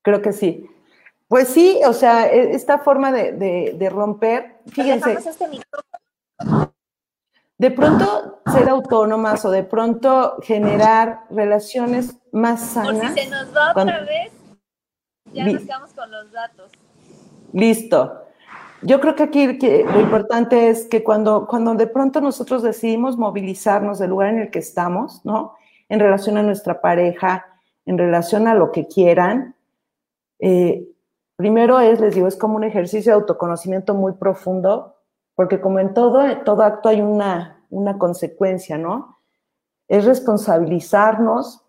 [0.03, 0.67] Creo que sí.
[1.27, 5.47] Pues sí, o sea, e- esta forma de, de- de romper, fíjense, este
[7.59, 13.13] de pronto ser autónomas o de pronto generar relaciones más Por si sanas.
[13.13, 14.31] se nos va otra vez,
[15.31, 16.71] ya nos quedamos con los datos.
[17.53, 18.20] Listo.
[18.83, 23.15] Yo creo que aquí que lo importante es que cuando, cuando de pronto nosotros decidimos
[23.15, 25.53] movilizarnos del lugar en el que estamos, ¿no?
[25.87, 27.45] En relación a nuestra pareja,
[27.85, 29.55] en relación a lo que quieran,
[30.39, 30.87] eh,
[31.35, 34.95] primero es, les digo, es como un ejercicio de autoconocimiento muy profundo,
[35.35, 39.19] porque como en todo, en todo acto hay una, una consecuencia, ¿no?
[39.87, 41.63] Es responsabilizarnos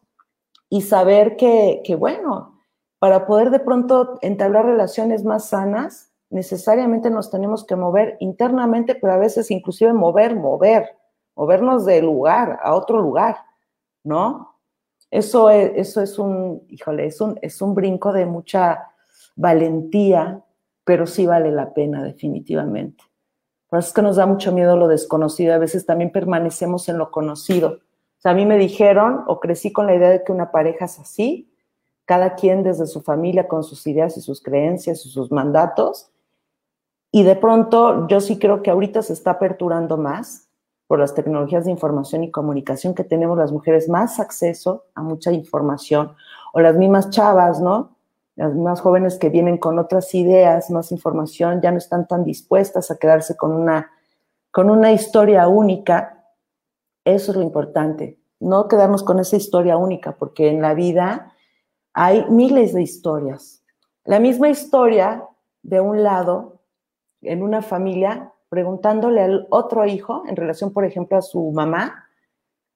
[0.70, 2.60] y saber que, que, bueno,
[2.98, 9.12] para poder de pronto entablar relaciones más sanas, necesariamente nos tenemos que mover internamente, pero
[9.12, 10.96] a veces inclusive mover, mover,
[11.36, 13.36] movernos de lugar a otro lugar,
[14.02, 14.58] ¿no?
[15.10, 18.90] Eso es, eso es un, híjole, es un, es un brinco de mucha
[19.36, 20.42] valentía,
[20.84, 23.04] pero sí vale la pena definitivamente.
[23.68, 26.98] Por eso es que nos da mucho miedo lo desconocido, a veces también permanecemos en
[26.98, 27.68] lo conocido.
[27.70, 30.84] O sea, a mí me dijeron o crecí con la idea de que una pareja
[30.86, 31.52] es así,
[32.04, 36.11] cada quien desde su familia con sus ideas y sus creencias y sus mandatos.
[37.12, 40.48] Y de pronto yo sí creo que ahorita se está aperturando más
[40.86, 45.30] por las tecnologías de información y comunicación que tenemos las mujeres más acceso a mucha
[45.30, 46.14] información
[46.54, 47.96] o las mismas chavas, ¿no?
[48.34, 52.90] Las mismas jóvenes que vienen con otras ideas, más información, ya no están tan dispuestas
[52.90, 53.90] a quedarse con una,
[54.50, 56.26] con una historia única.
[57.04, 61.34] Eso es lo importante, no quedarnos con esa historia única, porque en la vida
[61.92, 63.62] hay miles de historias.
[64.04, 65.26] La misma historia
[65.62, 66.61] de un lado,
[67.22, 72.06] en una familia, preguntándole al otro hijo, en relación, por ejemplo, a su mamá,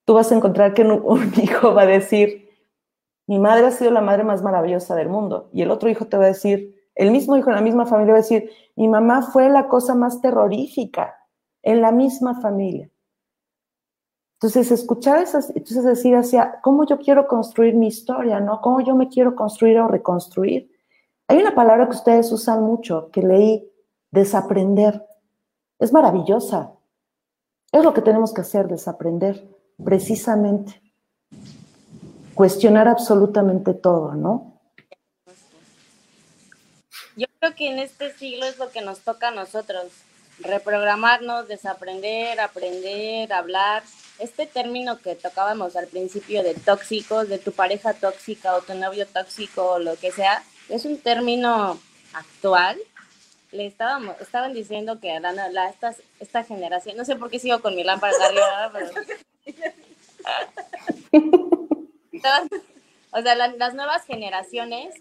[0.05, 2.49] tú vas a encontrar que un, hijo va a decir,
[3.27, 5.51] mi madre ha sido la madre más maravillosa del mundo.
[5.53, 8.15] Y el otro hijo te va a decir, el mismo hijo en la misma familia
[8.15, 11.15] va a decir, mi mamá fue la cosa más terrorífica
[11.63, 12.89] en la misma familia.
[14.37, 18.61] Entonces, escuchar esas, entonces decir hacia cómo yo quiero construir mi historia, ¿no?
[18.61, 20.71] Cómo yo me quiero construir o reconstruir.
[21.27, 23.69] Hay una palabra que ustedes usan mucho, que leí,
[24.11, 25.05] desaprender.
[25.79, 26.73] Es maravillosa.
[27.73, 29.47] Es lo que tenemos que hacer, desaprender,
[29.85, 30.81] precisamente.
[32.35, 34.61] Cuestionar absolutamente todo, ¿no?
[37.17, 39.85] Yo creo que en este siglo es lo que nos toca a nosotros,
[40.41, 43.83] reprogramarnos, desaprender, aprender, hablar.
[44.19, 49.07] Este término que tocábamos al principio de tóxicos, de tu pareja tóxica o tu novio
[49.07, 51.79] tóxico o lo que sea, es un término
[52.13, 52.79] actual.
[53.57, 57.61] Le estábamos, estaban diciendo que la, la, esta, esta generación, no sé por qué sigo
[57.61, 58.91] con mi lámpara arriba, pero...
[63.13, 64.95] o sea, la, las nuevas generaciones,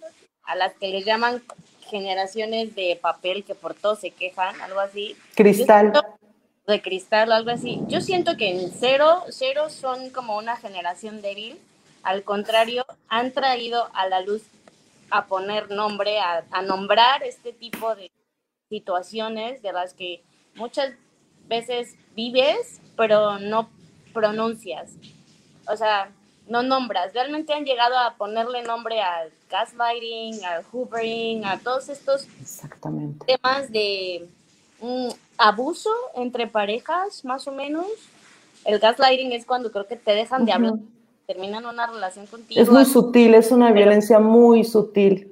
[0.43, 1.43] a las que les llaman
[1.89, 5.17] generaciones de papel que por todo se quejan, algo así.
[5.35, 5.91] Cristal.
[6.65, 7.81] De cristal, algo así.
[7.87, 11.59] Yo siento que en cero, cero son como una generación débil.
[12.03, 14.43] Al contrario, han traído a la luz
[15.09, 18.09] a poner nombre, a, a nombrar este tipo de
[18.75, 20.21] situaciones de las que
[20.55, 20.91] muchas
[21.47, 23.69] veces vives, pero no
[24.13, 24.91] pronuncias.
[25.71, 26.11] O sea,
[26.49, 27.13] no nombras.
[27.13, 32.27] Realmente han llegado a ponerle nombre al gaslighting, al hoovering, a todos estos
[33.25, 34.27] temas de
[34.81, 37.87] mm, abuso entre parejas, más o menos.
[38.65, 40.73] El gaslighting es cuando creo que te dejan de hablar,
[41.27, 42.61] terminan una relación contigo.
[42.61, 45.31] Es muy sutil, es una violencia muy sutil.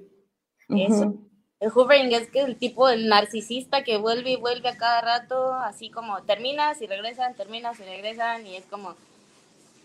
[0.70, 1.16] Eso.
[1.64, 5.53] El hoovering es que el tipo del narcisista que vuelve y vuelve a cada rato,
[5.53, 8.95] así como terminas y regresan, terminas y regresan, y es como,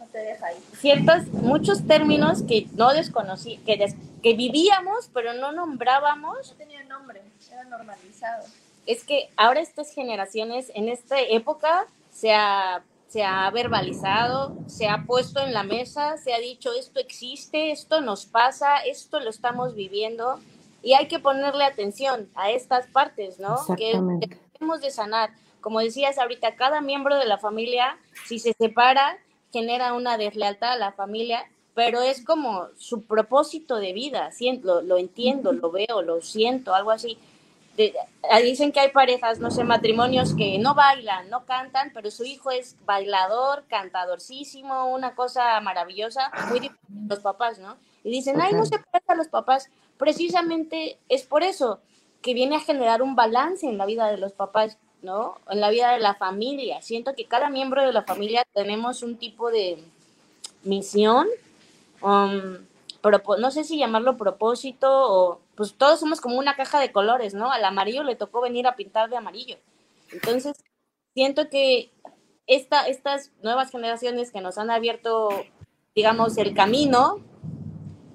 [0.00, 0.56] No te deja ahí.
[0.76, 6.50] ciertos, muchos términos que no desconocí, que, des- que vivíamos, pero no nombrábamos.
[6.50, 8.44] No tenía nombre, era normalizado.
[8.84, 15.04] Es que ahora estas generaciones, en esta época, se ha, se ha verbalizado, se ha
[15.06, 19.76] puesto en la mesa, se ha dicho esto existe, esto nos pasa, esto lo estamos
[19.76, 20.40] viviendo,
[20.82, 23.56] y hay que ponerle atención a estas partes, ¿no?
[23.76, 23.92] Que
[24.54, 25.30] debemos de sanar.
[25.60, 29.18] Como decías ahorita, cada miembro de la familia, si se separa,
[29.52, 34.30] genera una deslealtad a la familia, pero es como su propósito de vida,
[34.62, 37.18] lo, lo entiendo, lo veo, lo siento, algo así.
[37.76, 37.94] De-
[38.30, 42.24] ah, dicen que hay parejas, no sé, matrimonios que no bailan, no cantan, pero su
[42.24, 47.76] hijo es bailador, cantadorcísimo, una cosa maravillosa, muy diferente a los papás, ¿no?
[48.04, 49.70] Y dicen, ay, no se parece a los papás.
[49.98, 51.80] Precisamente es por eso
[52.22, 55.36] que viene a generar un balance en la vida de los papás, ¿no?
[55.50, 56.80] En la vida de la familia.
[56.82, 59.82] Siento que cada miembro de la familia tenemos un tipo de
[60.64, 61.28] misión,
[62.02, 62.58] um,
[63.02, 67.34] propo- no sé si llamarlo propósito o pues todos somos como una caja de colores,
[67.34, 67.50] ¿no?
[67.52, 69.58] Al amarillo le tocó venir a pintar de amarillo.
[70.12, 70.56] Entonces,
[71.14, 71.90] siento que
[72.46, 75.28] esta, estas nuevas generaciones que nos han abierto,
[75.94, 77.18] digamos, el camino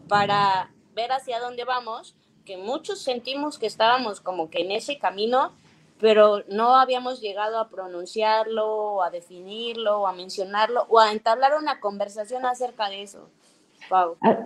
[0.07, 2.15] para ver hacia dónde vamos,
[2.45, 5.53] que muchos sentimos que estábamos como que en ese camino,
[5.99, 11.79] pero no habíamos llegado a pronunciarlo, a definirlo, o a mencionarlo, o a entablar una
[11.79, 13.29] conversación acerca de eso.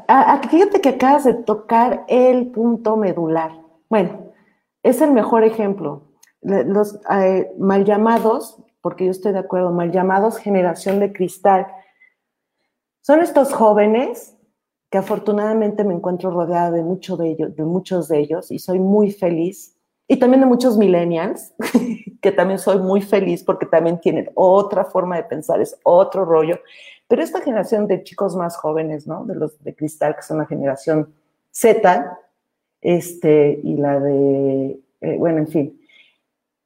[0.07, 3.51] A- fíjate que acabas de tocar el punto medular.
[3.89, 4.31] Bueno,
[4.83, 6.03] es el mejor ejemplo.
[6.41, 11.67] Los eh, mal llamados, porque yo estoy de acuerdo, mal llamados generación de cristal,
[13.01, 14.36] son estos jóvenes
[14.89, 18.79] que afortunadamente me encuentro rodeada de, mucho de, ellos, de muchos de ellos y soy
[18.79, 19.75] muy feliz.
[20.07, 21.53] Y también de muchos millennials,
[22.21, 26.59] que también soy muy feliz porque también tienen otra forma de pensar, es otro rollo.
[27.09, 29.25] Pero esta generación de chicos más jóvenes, ¿no?
[29.25, 31.13] De los de cristal, que son la generación
[31.51, 32.19] Z,
[32.81, 35.81] este, y la de, eh, bueno, en fin,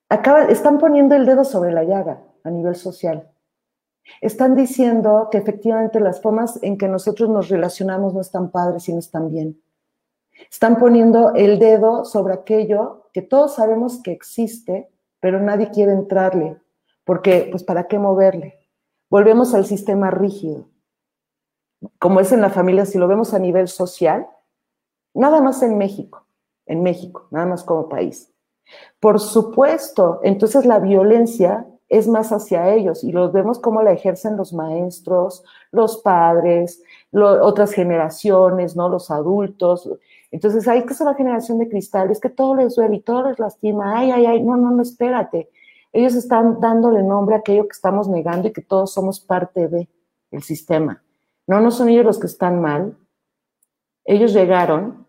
[0.10, 3.31] acaba, están poniendo el dedo sobre la llaga a nivel social.
[4.20, 8.93] Están diciendo que efectivamente las formas en que nosotros nos relacionamos no están padres y
[8.93, 9.62] no están bien.
[10.49, 14.89] Están poniendo el dedo sobre aquello que todos sabemos que existe,
[15.20, 16.57] pero nadie quiere entrarle,
[17.03, 18.59] porque, pues, ¿para qué moverle?
[19.09, 20.68] Volvemos al sistema rígido.
[21.99, 24.28] Como es en la familia, si lo vemos a nivel social,
[25.14, 26.26] nada más en México,
[26.66, 28.32] en México, nada más como país.
[28.99, 34.38] Por supuesto, entonces la violencia es más hacia ellos y los vemos como la ejercen
[34.38, 36.82] los maestros, los padres,
[37.12, 38.88] lo- otras generaciones, ¿no?
[38.88, 39.89] Los adultos.
[40.32, 43.38] Entonces, hay que la generación de cristal, es que todo les duele y todo les
[43.39, 43.98] lastima.
[44.00, 45.50] Ay, ay, ay, no, no, no, espérate.
[45.92, 49.89] Ellos están dándole nombre a aquello que estamos negando y que todos somos parte de
[50.32, 51.04] el sistema.
[51.46, 52.96] No, no son ellos los que están mal.
[54.06, 55.08] Ellos llegaron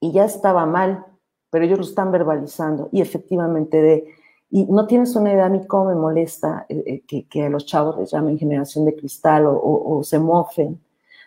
[0.00, 1.06] y ya estaba mal,
[1.50, 4.08] pero ellos lo están verbalizando y efectivamente de,
[4.50, 7.66] y no tienes una idea a mí cómo me molesta eh, eh, que, que los
[7.66, 10.80] chavos les llamen generación de cristal o, o- o se mofen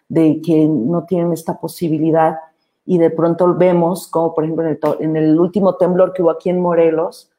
[0.10, 2.38] de que no tienen esta posibilidad
[2.86, 6.32] y de pronto vemos como por ejemplo en el, en el último temblor que hubo
[6.32, 7.32] aquí en Morelos,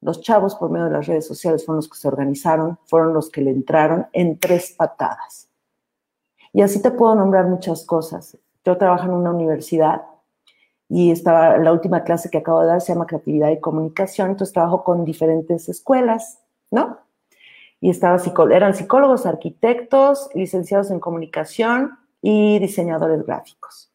[0.00, 3.30] los chavos por medio de las redes sociales fueron los que se organizaron, fueron los
[3.30, 5.48] que le entraron en tres patadas.
[6.52, 8.36] Y así te puedo nombrar muchas cosas.
[8.64, 10.02] Yo trabajo en una universidad
[10.88, 14.52] y estaba la última clase que acabo de dar se llama creatividad y comunicación, entonces
[14.52, 16.98] trabajo con diferentes escuelas, ¿no?
[17.80, 18.18] Y estaba
[18.50, 23.92] eran psicólogos, arquitectos, licenciados en comunicación y diseñadores gráficos.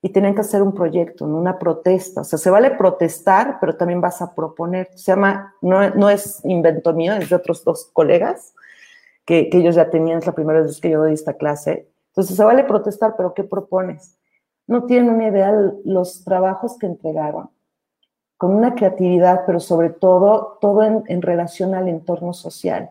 [0.00, 1.36] Y tenían que hacer un proyecto, ¿no?
[1.36, 2.20] una protesta.
[2.20, 4.88] O sea, se vale protestar, pero también vas a proponer.
[4.94, 8.54] Se llama, no, no es invento mío, es de otros dos colegas
[9.24, 11.90] que, que ellos ya tenían, es la primera vez que yo doy esta clase.
[12.08, 14.15] Entonces, se vale protestar, pero ¿qué propones?
[14.66, 15.52] No tienen una idea
[15.84, 17.50] los trabajos que entregaron,
[18.36, 22.90] con una creatividad, pero sobre todo, todo en, en relación al entorno social.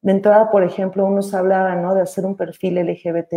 [0.00, 1.94] De entrada, por ejemplo, unos hablaban ¿no?
[1.94, 3.34] de hacer un perfil LGBT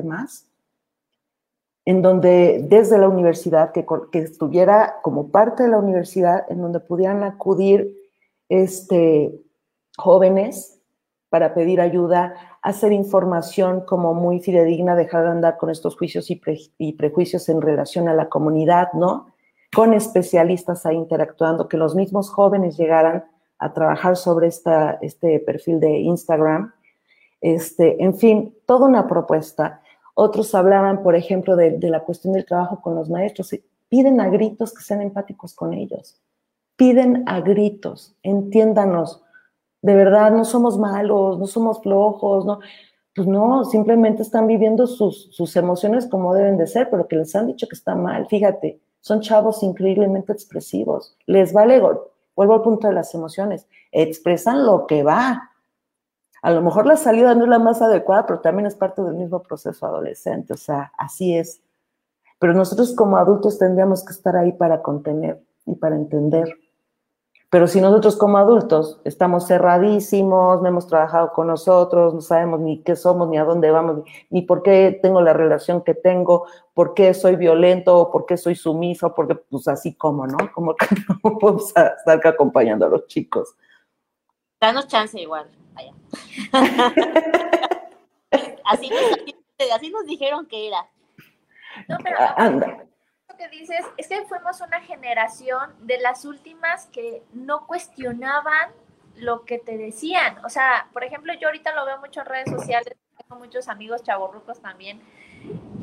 [1.85, 6.79] en donde desde la universidad, que, que, estuviera como parte de la universidad, en donde
[6.79, 7.95] pudieran acudir
[8.49, 9.39] este,
[9.95, 10.74] jóvenes
[11.29, 16.37] para pedir ayuda, hacer información como muy fidedigna, dejar de andar con estos juicios y,
[16.37, 19.27] pre, y, prejuicios en relación a la comunidad, ¿no?
[19.75, 23.25] Con especialistas ahí interactuando, que los mismos jóvenes llegaran
[23.57, 26.73] a trabajar sobre esta, este perfil de Instagram.
[27.41, 29.81] Este, en fin, toda una propuesta.
[30.13, 33.53] Otros hablaban, por ejemplo, de, de la cuestión del trabajo con los maestros.
[33.89, 36.21] Piden a gritos que sean empáticos con ellos.
[36.77, 39.24] Piden a gritos, entiéndanos.
[39.85, 42.59] De verdad, no somos malos, no somos flojos, no.
[43.13, 47.35] Pues no, simplemente están viviendo sus, sus emociones como deben de ser, pero que les
[47.35, 48.25] han dicho que está mal.
[48.25, 51.15] Fíjate, son chavos increíblemente expresivos.
[51.27, 51.79] Les vale,
[52.35, 55.51] vuelvo al punto de las emociones, expresan lo que va.
[56.41, 59.13] A lo mejor la salida no es la más adecuada, pero también es parte del
[59.13, 61.61] mismo proceso adolescente, o sea, así es.
[62.39, 66.57] Pero nosotros como adultos tendríamos que estar ahí para contener y para entender.
[67.55, 72.83] Pero si nosotros como adultos estamos cerradísimos, no hemos trabajado con nosotros, no sabemos ni
[72.83, 76.93] qué somos, ni a dónde vamos, ni por qué tengo la relación que tengo, por
[76.93, 80.35] qué soy violento, por qué soy sumiso, porque pues así como, ¿no?
[80.53, 80.85] Como que
[81.23, 83.55] no podemos estar acompañando a los chicos.
[84.59, 85.49] Danos chance igual.
[88.65, 90.89] así, nos, así nos dijeron que era.
[91.87, 92.83] No, pero ah,
[93.27, 98.71] anda que dices es que fuimos una generación de las últimas que no cuestionaban
[99.15, 100.43] lo que te decían.
[100.45, 104.03] O sea, por ejemplo, yo ahorita lo veo mucho en redes sociales, tengo muchos amigos
[104.03, 105.01] chavorrucos también,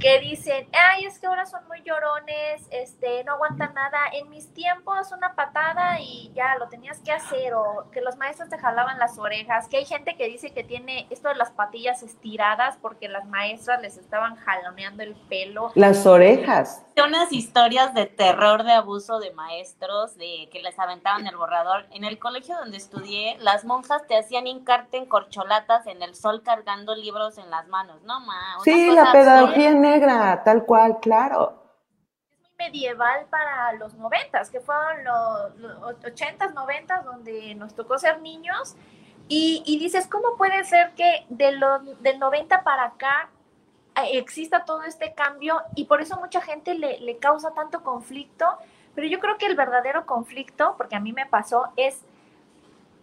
[0.02, 3.98] que dicen, ay, es que ahora son muy llorones, este, no aguantan nada.
[4.12, 8.48] En mis tiempos una patada y ya lo tenías que hacer, o que los maestros
[8.48, 12.02] te jalaban las orejas, que hay gente que dice que tiene esto de las patillas
[12.02, 15.70] estiradas porque las maestras les estaban jaloneando el pelo.
[15.76, 16.84] Las orejas.
[17.04, 21.86] Unas historias de terror de abuso de maestros, de que les aventaban el borrador.
[21.92, 26.42] En el colegio donde estudié, las monjas te hacían hincarte en corcholatas en el sol
[26.42, 28.58] cargando libros en las manos, ¿no, ma?
[28.64, 29.70] sí, la pedagogía
[30.44, 31.54] tal cual, claro.
[32.30, 38.20] Es muy medieval para los noventas, que fueron los, ochentas, noventas, donde nos tocó ser
[38.20, 38.76] niños.
[39.28, 43.30] Y, y, dices, ¿cómo puede ser que de los, del 90 para acá
[43.96, 45.60] eh, exista todo este cambio?
[45.74, 48.46] Y por eso mucha gente le, le causa tanto conflicto.
[48.94, 52.02] Pero yo creo que el verdadero conflicto, porque a mí me pasó, es,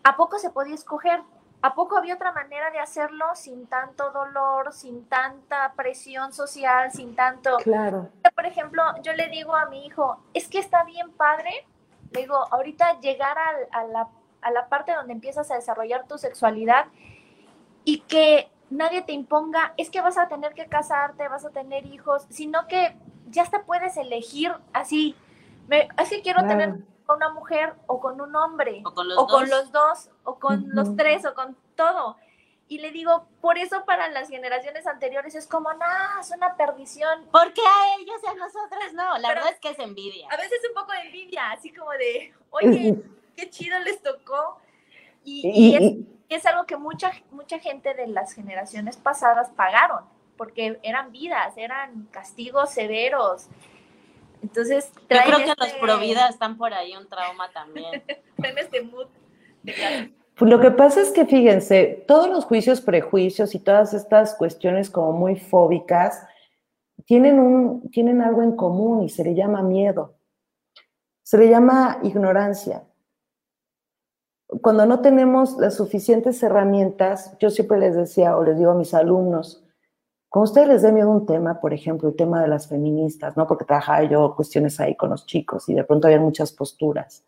[0.04, 1.22] ¿a poco se podía escoger?
[1.62, 7.16] ¿A poco había otra manera de hacerlo sin tanto dolor, sin tanta presión social, sin
[7.16, 7.58] tanto...
[7.58, 8.10] Claro.
[8.34, 11.68] Por ejemplo, yo le digo a mi hijo, es que está bien padre,
[12.12, 13.38] le digo, ahorita llegar
[13.72, 14.08] a, la,
[14.42, 16.86] a la parte donde empiezas a desarrollar tu sexualidad
[17.84, 21.86] y que nadie te imponga, es que vas a tener que casarte, vas a tener
[21.86, 22.96] hijos, sino que
[23.30, 25.16] ya hasta puedes elegir así,
[25.68, 26.80] me, es que quiero tener
[27.10, 29.10] con una mujer o con un hombre, o con
[29.50, 30.12] los, dos.
[30.26, 32.18] o con los tres, o con todo.
[32.68, 37.26] Y le digo, por eso para las generaciones anteriores es como, no, es una perdición.
[37.32, 39.18] porque a ellos y a nosotros no?
[39.18, 40.28] La verdad es que es envidia.
[40.30, 42.96] A veces un poco de envidia, así como de, oye,
[43.36, 44.60] qué chido les tocó.
[45.24, 50.06] Y, es, algo que mucha, mucha gente de las generaciones pasadas pagaron,
[50.38, 53.48] porque eran vidas, eran castigos severos,
[54.42, 58.04] entonces, yo creo que los este pro están por ahí un trauma también.
[58.38, 59.08] en este mood.
[60.38, 64.90] Pues lo que pasa es que fíjense, todos los juicios, prejuicios y todas estas cuestiones
[64.90, 66.26] como muy fóbicas
[67.06, 70.16] tienen, un, tienen algo en común y se le llama miedo.
[71.24, 72.84] Se le llama ignorancia.
[74.62, 78.94] Cuando no tenemos las suficientes herramientas, yo siempre les decía o les digo a mis
[78.94, 79.64] alumnos,
[80.30, 83.48] cuando ustedes les dé miedo un tema, por ejemplo, el tema de las feministas, ¿no?
[83.48, 87.26] Porque trabajaba yo cuestiones ahí con los chicos y de pronto había muchas posturas.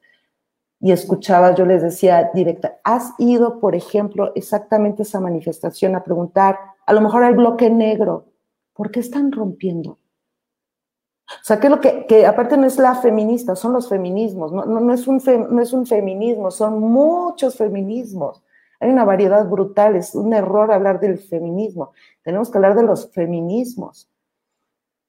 [0.80, 6.60] Y escuchaba, yo les decía directa, ¿has ido, por ejemplo, exactamente esa manifestación a preguntar,
[6.86, 8.26] a lo mejor al bloque negro,
[8.74, 9.92] ¿por qué están rompiendo?
[9.92, 14.66] O sea, que lo que, que aparte no es la feminista, son los feminismos, no,
[14.66, 18.44] no, es un no es un feminismo, son muchos feminismos.
[18.82, 21.92] Hay una variedad brutal, es un error hablar del feminismo.
[22.24, 24.10] Tenemos que hablar de los feminismos.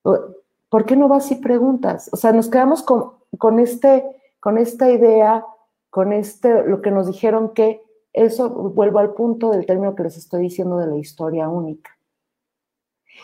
[0.03, 2.11] ¿Por qué no vas y preguntas?
[2.12, 4.05] O sea, nos quedamos con, este,
[4.41, 5.47] con esta idea,
[5.89, 10.18] con este, lo que nos dijeron que eso, vuelvo al punto del término que les
[10.18, 11.97] estoy diciendo de la historia única.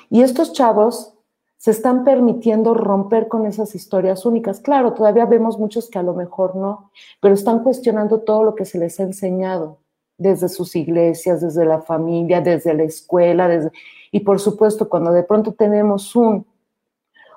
[0.09, 1.15] Y estos chavos
[1.59, 4.61] se están permitiendo romper con esas historias únicas.
[4.61, 6.91] Claro, todavía vemos muchos que a lo mejor no,
[7.21, 9.81] pero están cuestionando todo lo que se les ha enseñado
[10.19, 13.71] desde sus iglesias, desde la familia, desde la escuela, desde,
[14.11, 16.45] y por supuesto cuando de pronto tenemos un,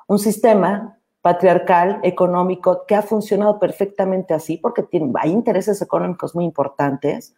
[0.07, 6.43] un sistema patriarcal, económico, que ha funcionado perfectamente así, porque tiene, hay intereses económicos muy
[6.43, 7.35] importantes,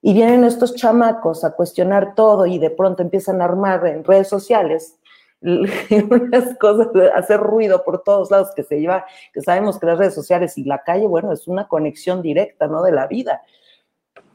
[0.00, 4.28] y vienen estos chamacos a cuestionar todo y de pronto empiezan a armar en redes
[4.28, 4.98] sociales
[5.40, 10.14] unas cosas, hacer ruido por todos lados que se lleva, que sabemos que las redes
[10.14, 12.82] sociales y la calle, bueno, es una conexión directa, ¿no?
[12.82, 13.42] De la vida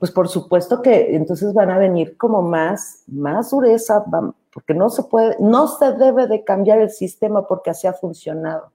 [0.02, 4.04] pues por supuesto que entonces van a venir como más, más dureza,
[4.52, 8.72] porque no se puede, no se debe de cambiar el sistema porque así ha funcionado.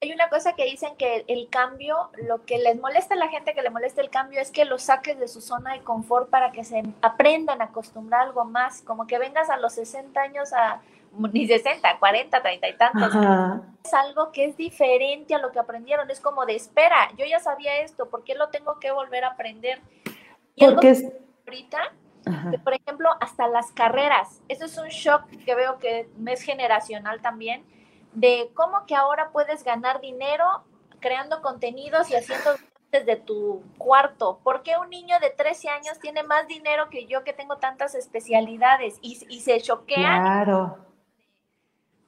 [0.00, 1.96] Hay una cosa que dicen que el cambio,
[2.28, 4.82] lo que les molesta a la gente que le molesta el cambio es que los
[4.82, 9.08] saques de su zona de confort para que se aprendan a acostumbrar algo más, como
[9.08, 10.80] que vengas a los 60 años a
[11.32, 13.12] ni 60, 40, 30 y tantos.
[13.84, 17.40] Es algo que es diferente a lo que aprendieron, es como de espera, yo ya
[17.40, 19.80] sabía esto, ¿por qué lo tengo que volver a aprender?
[20.54, 21.04] Y Porque es...
[21.46, 21.92] ahorita
[22.64, 24.40] por ejemplo, hasta las carreras.
[24.48, 27.64] Eso es un shock que veo que es generacional también,
[28.12, 30.64] de cómo que ahora puedes ganar dinero
[31.00, 32.50] creando contenidos y haciendo
[32.90, 34.38] desde tu cuarto.
[34.44, 37.94] ¿Por qué un niño de 13 años tiene más dinero que yo que tengo tantas
[37.94, 38.98] especialidades?
[39.00, 40.22] Y, se choquean.
[40.22, 40.78] Claro.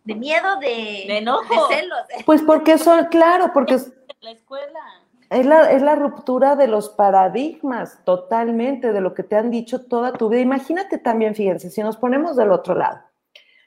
[0.05, 1.69] De miedo, de, de enojo.
[1.69, 1.99] De celos.
[2.27, 3.79] Pues porque son, claro, porque...
[4.21, 5.04] La escuela.
[5.31, 9.87] Es la, es la, ruptura de los paradigmas, totalmente, de lo que te han dicho
[9.87, 10.41] toda tu vida.
[10.41, 13.01] Imagínate también, fíjense, si nos ponemos del otro lado.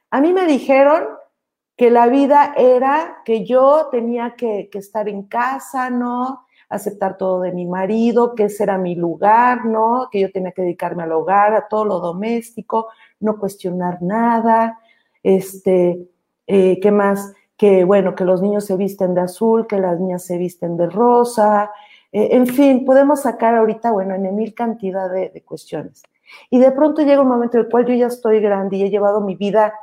[0.09, 1.05] A mí me dijeron
[1.77, 6.47] que la vida era que yo tenía que, estar en casa, ¿no?
[6.69, 10.09] Aceptar todo de mi marido, que ese era mi lugar, ¿no?
[10.11, 12.87] Que yo tenía que dedicarme al hogar, a todo lo doméstico,
[13.19, 14.79] no cuestionar nada.
[15.21, 16.09] Este,
[16.47, 17.33] eh, ¿qué más?
[17.57, 20.87] Que, bueno, que los niños se visten de azul, que las niñas se visten de
[20.87, 21.71] rosa,
[22.11, 26.03] eh, en fin, podemos sacar ahorita, bueno, en mil cantidad de, cuestiones.
[26.49, 28.89] Y de pronto llega un momento en el cual yo ya estoy grande y he
[28.89, 29.73] llevado mi vida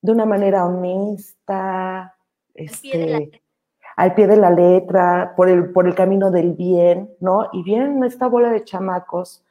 [0.00, 2.16] de una manera honesta,
[2.54, 3.42] este,
[3.96, 7.48] al pie de la letra, por el, por el camino del bien, ¿no?
[7.52, 9.44] Y vienen esta bola de chamacos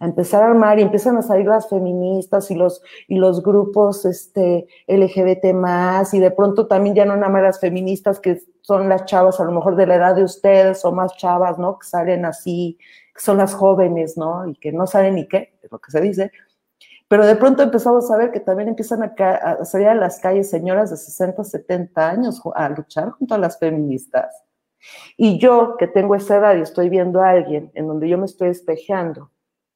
[0.00, 4.04] a empezar a armar y empiezan a salir las feministas y los, y los grupos
[4.04, 8.88] este, LGBT más, y de pronto también ya no nada más las feministas que son
[8.88, 11.78] las chavas a lo mejor de la edad de ustedes o más chavas, ¿no?
[11.78, 12.78] Que salen así,
[13.14, 14.48] que son las jóvenes, ¿no?
[14.48, 16.30] Y que no saben ni qué, es lo que se dice.
[17.08, 20.48] Pero de pronto empezamos a ver que también empiezan a, a salir a las calles
[20.48, 24.42] señoras de 60, 70 años a luchar junto a las feministas.
[25.16, 28.26] Y yo, que tengo esa edad y estoy viendo a alguien en donde yo me
[28.26, 29.30] estoy espejeando,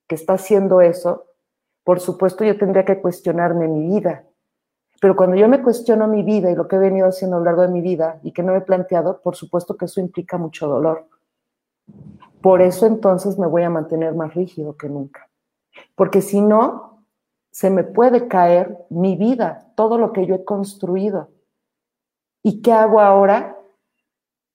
[0.06, 1.26] que está haciendo eso,
[1.84, 4.24] por supuesto yo tendría que cuestionarme mi vida.
[5.00, 7.44] Pero cuando yo me cuestiono mi vida y lo que he venido haciendo a lo
[7.44, 10.38] largo de mi vida y que no me he planteado, por supuesto que eso implica
[10.38, 11.06] mucho dolor.
[12.40, 15.28] Por eso entonces me voy a mantener más rígido que nunca.
[15.94, 17.04] Porque si no,
[17.50, 21.28] se me puede caer mi vida, todo lo que yo he construido.
[22.42, 23.56] ¿Y qué hago ahora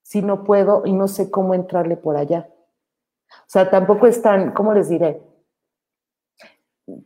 [0.02, 2.50] si no puedo y no sé cómo entrarle por allá?
[3.30, 5.22] O sea, tampoco es tan, ¿cómo les diré?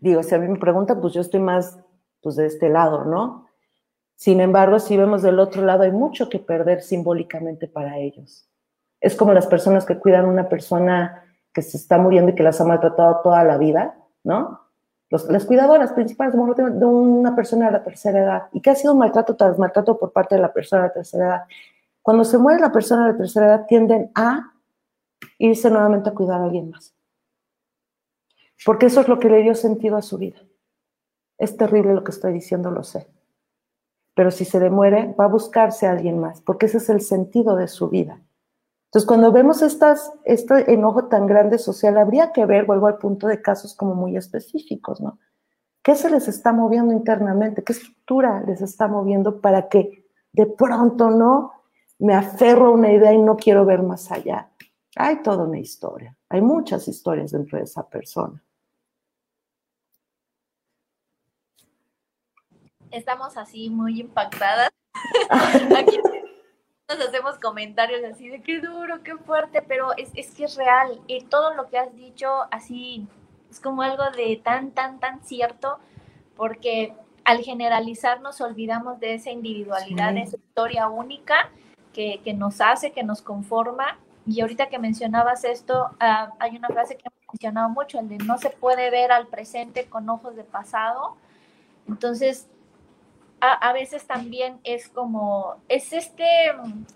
[0.02, 1.80] Digo, si a mí me preguntan, pues yo estoy más
[2.22, 3.46] pues de este lado, ¿no?
[4.16, 8.50] Sin embargo, si vemos del otro lado, hay mucho que perder simbólicamente para ellos.
[9.02, 11.24] Es como las personas que cuidan a una persona
[11.54, 14.62] que se está muriendo y que las ha maltratado toda la vida, ¿no?
[15.10, 18.44] las cuidadoras principales de una persona de la tercera edad.
[18.52, 21.26] ¿Y qué ha sido maltrato tras maltrato por parte de la persona de la tercera
[21.28, 21.44] edad?
[22.02, 24.52] Cuando se muere la persona de la tercera edad, tienden a
[25.38, 26.95] irse nuevamente a cuidar a alguien más
[28.64, 30.40] porque eso es lo que le dio sentido a su vida.
[31.38, 33.08] Es terrible lo que estoy diciendo, lo sé.
[34.16, 37.02] Pero si se le muere, va a buscarse a alguien más, porque ese es el
[37.02, 38.22] sentido de su vida.
[38.86, 43.28] Entonces, cuando vemos estas, este enojo tan grande social, habría que ver, vuelvo al punto
[43.28, 45.20] de casos como muy específicos, ¿no?
[45.84, 47.64] ¿Qué se les está moviendo internamente?
[47.64, 51.52] ¿Qué estructura les está moviendo para que de pronto no
[52.00, 54.50] me aferro a una idea y no quiero ver más allá?
[54.96, 58.42] Hay toda una historia, hay muchas historias dentro de esa persona.
[62.98, 64.70] Estamos así muy impactadas.
[65.78, 66.00] Aquí
[66.88, 71.02] nos hacemos comentarios así de qué duro, qué fuerte, pero es, es que es real.
[71.08, 73.08] Y todo lo que has dicho así
[73.50, 75.80] es como algo de tan, tan, tan cierto,
[76.36, 76.94] porque
[77.24, 81.50] al generalizar nos olvidamos de esa individualidad, de esa historia única
[81.92, 83.98] que, que, nos hace, que nos conforma.
[84.28, 88.18] Y ahorita que mencionabas esto, ah, hay una frase que he mencionado mucho, el de
[88.18, 91.16] no se puede ver al presente con ojos de pasado.
[91.88, 92.48] Entonces,
[93.54, 96.26] a, veces también es como, es este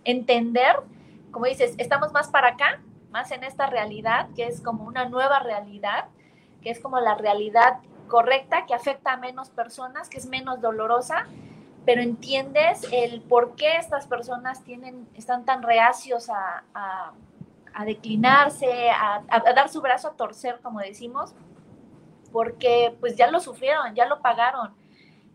[0.04, 0.78] entender,
[1.32, 2.82] como dices, estamos más para acá,
[3.12, 6.06] más en esta realidad, que es como una nueva realidad,
[6.62, 11.28] que es como la realidad correcta, que afecta a menos personas, que es menos dolorosa,
[11.86, 19.24] pero entiendes el por qué estas personas tienen, están tan reacios a, a, declinarse, a,
[19.30, 21.34] a, dar su brazo a torcer, como decimos,
[22.32, 24.79] porque pues ya lo sufrieron, ya lo pagaron.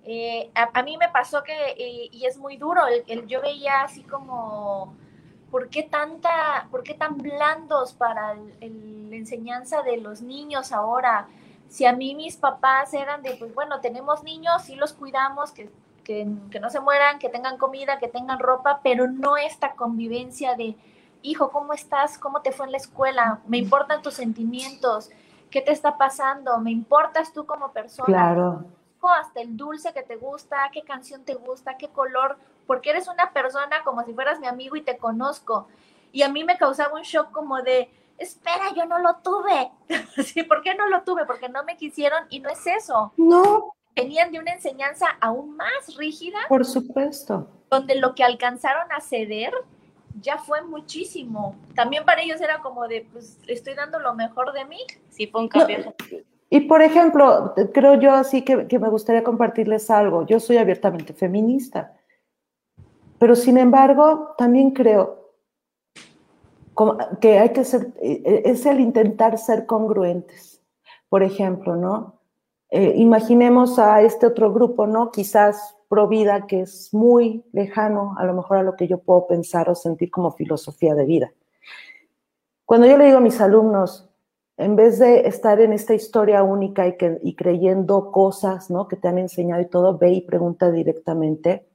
[0.06, 4.02] Eh, a, mí me pasó que, eh, y es muy duro, el, yo veía así
[4.02, 4.94] como,
[5.50, 11.28] ¿por qué, tanta, ¿por qué tan blandos para la enseñanza de los niños ahora.
[11.68, 15.70] Si a mí mis papás eran de, pues bueno, tenemos niños, sí los cuidamos, que,
[16.04, 20.54] que, que no se mueran, que tengan comida, que tengan ropa, pero no esta convivencia
[20.54, 20.76] de,
[21.22, 22.18] hijo, ¿cómo estás?
[22.18, 23.40] ¿Cómo te fue en la escuela?
[23.46, 25.10] Me importan tus sentimientos.
[25.50, 26.58] ¿Qué te está pasando?
[26.58, 28.06] ¿Me importas tú como persona?
[28.06, 28.64] Claro.
[29.10, 33.32] Hasta el dulce que te gusta, qué canción te gusta, qué color, porque eres una
[33.32, 35.68] persona como si fueras mi amigo y te conozco.
[36.12, 39.70] Y a mí me causaba un shock como de, espera, yo no lo tuve.
[40.24, 40.42] ¿Sí?
[40.42, 41.26] ¿Por qué no lo tuve?
[41.26, 43.12] Porque no me quisieron y no es eso.
[43.16, 43.74] No.
[43.94, 46.38] Venían de una enseñanza aún más rígida.
[46.48, 47.48] Por supuesto.
[47.70, 49.52] Donde lo que alcanzaron a ceder
[50.20, 51.56] ya fue muchísimo.
[51.74, 54.78] También para ellos era como de, pues, estoy dando lo mejor de mí.
[55.10, 55.94] Sí, fue un cambio.
[56.54, 60.24] Y por ejemplo, creo yo así que, me gustaría compartirles algo.
[60.24, 61.96] Yo soy abiertamente feminista,
[63.18, 65.32] pero sin embargo, también creo
[67.20, 70.62] que hay que ser, eh, es el intentar ser congruentes.
[71.08, 72.20] Por ejemplo, ¿no?
[72.70, 75.10] Eh, imaginemos a este otro grupo, ¿no?
[75.10, 79.26] Quizás pro vida, que es muy lejano a lo mejor a lo que yo puedo
[79.26, 81.32] pensar o sentir como filosofía de vida.
[82.64, 84.08] Cuando yo le digo a mis alumnos,
[84.56, 88.86] en vez de estar en esta historia única y, creyendo cosas ¿no?
[88.86, 91.66] que te han enseñado y todo, ve y pregunta directamente,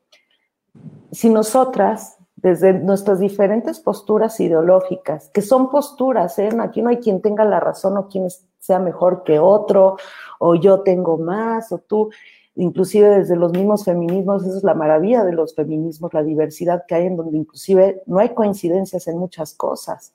[1.12, 6.50] si nosotras desde nuestras diferentes posturas ideológicas, que son posturas, ¿eh?
[6.62, 8.28] aquí no hay quien tenga la razón o quien
[8.60, 9.98] sea mejor que otro,
[10.40, 12.12] o yo tengo más, o tú,
[12.56, 16.96] inclusive desde los mismos feminismos, esa es la maravilla de los feminismos, la diversidad que
[16.96, 20.14] hay en donde inclusive no hay coincidencias en muchas cosas.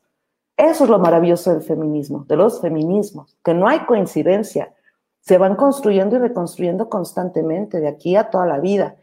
[0.57, 4.73] Eso es lo maravilloso del feminismo, de los feminismos, que no hay coincidencia,
[5.21, 8.97] se van construyendo y reconstruyendo constantemente de aquí a toda la vida.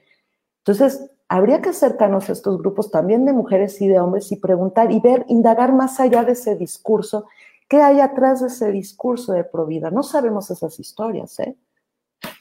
[0.60, 4.92] Entonces, habría que acercarnos a estos grupos también de mujeres y de hombres y preguntar
[4.92, 7.26] y ver, indagar más allá de ese discurso,
[7.68, 9.90] qué hay atrás de ese discurso de provida.
[9.90, 11.58] No sabemos esas historias, ¿eh?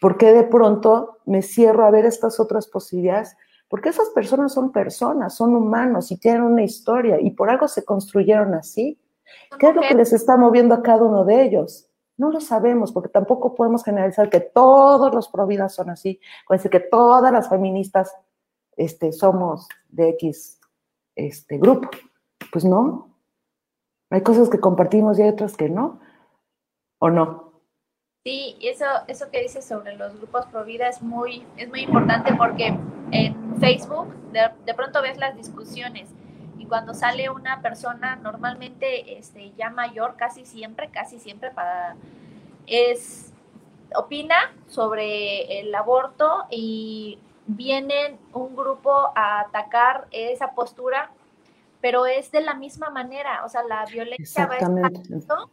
[0.00, 3.36] ¿Por qué de pronto me cierro a ver estas otras posibilidades?
[3.70, 7.84] Porque esas personas son personas, son humanos y tienen una historia y por algo se
[7.84, 9.00] construyeron así.
[9.60, 11.88] ¿Qué es lo que les está moviendo a cada uno de ellos?
[12.16, 16.68] No lo sabemos, porque tampoco podemos generalizar que todos los providas son así, o decir
[16.68, 18.12] que todas las feministas
[18.76, 20.58] este, somos de X
[21.14, 21.90] este, grupo.
[22.52, 23.16] Pues no.
[24.10, 26.00] Hay cosas que compartimos y hay otras que no.
[26.98, 27.52] ¿O no?
[28.24, 31.82] Sí, y eso, eso que dices sobre los grupos pro vida es muy, es muy
[31.82, 32.76] importante porque
[33.12, 36.08] en Facebook de, de pronto ves las discusiones
[36.58, 41.96] y cuando sale una persona normalmente este, ya mayor, casi siempre, casi siempre para
[42.66, 43.32] es
[43.94, 44.36] opina
[44.68, 51.10] sobre el aborto y vienen un grupo a atacar esa postura,
[51.80, 55.50] pero es de la misma manera, o sea, la violencia va escalando,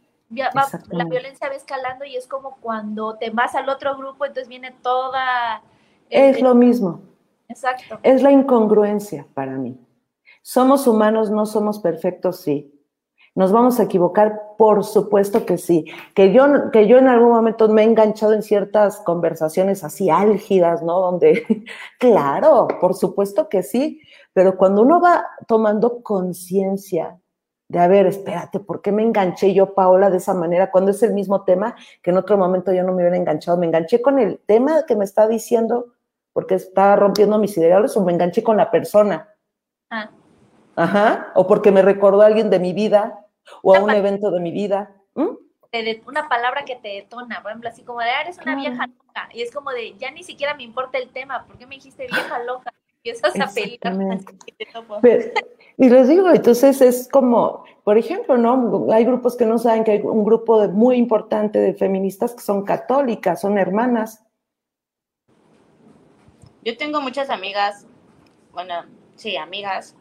[0.90, 4.74] la violencia va escalando y es como cuando te vas al otro grupo, entonces viene
[4.82, 5.62] toda...
[6.10, 7.00] Es lo mismo.
[7.48, 7.98] Exacto.
[8.02, 9.78] Es la incongruencia para mí.
[10.42, 12.74] Somos humanos, no somos perfectos, sí.
[13.34, 14.56] ¿Nos vamos a equivocar?
[14.58, 15.86] Por supuesto que sí.
[16.14, 20.82] Que yo, que yo en algún momento me he enganchado en ciertas conversaciones así álgidas,
[20.82, 21.00] ¿no?
[21.00, 21.46] Donde,
[21.98, 24.00] claro, por supuesto que sí,
[24.32, 27.18] pero cuando uno va tomando conciencia
[27.68, 30.70] de, a ver, espérate, ¿por qué me enganché yo, Paola, de esa manera?
[30.70, 33.58] Cuando es el mismo tema que en otro momento yo no me hubiera enganchado.
[33.58, 35.92] Me enganché con el tema que me está diciendo
[36.38, 39.28] porque está rompiendo mis ideales o me enganché con la persona.
[39.90, 40.08] Ah.
[40.76, 43.26] Ajá, o porque me recordó a alguien de mi vida
[43.60, 44.94] o a un evento de mi vida.
[46.06, 49.28] Una palabra que te detona, por ejemplo, así como de, ah, eres una vieja loca.
[49.34, 52.06] Y es como de, ya ni siquiera me importa el tema, ¿por qué me dijiste
[52.06, 52.72] vieja loca?
[53.02, 53.34] Y esas
[55.76, 58.86] y les digo, entonces es como, por ejemplo, ¿no?
[58.92, 62.62] Hay grupos que no saben que hay un grupo muy importante de feministas que son
[62.62, 64.24] católicas, son hermanas.
[66.64, 67.86] Yo tengo muchas amigas,
[68.52, 68.84] bueno,
[69.16, 69.94] sí, amigas,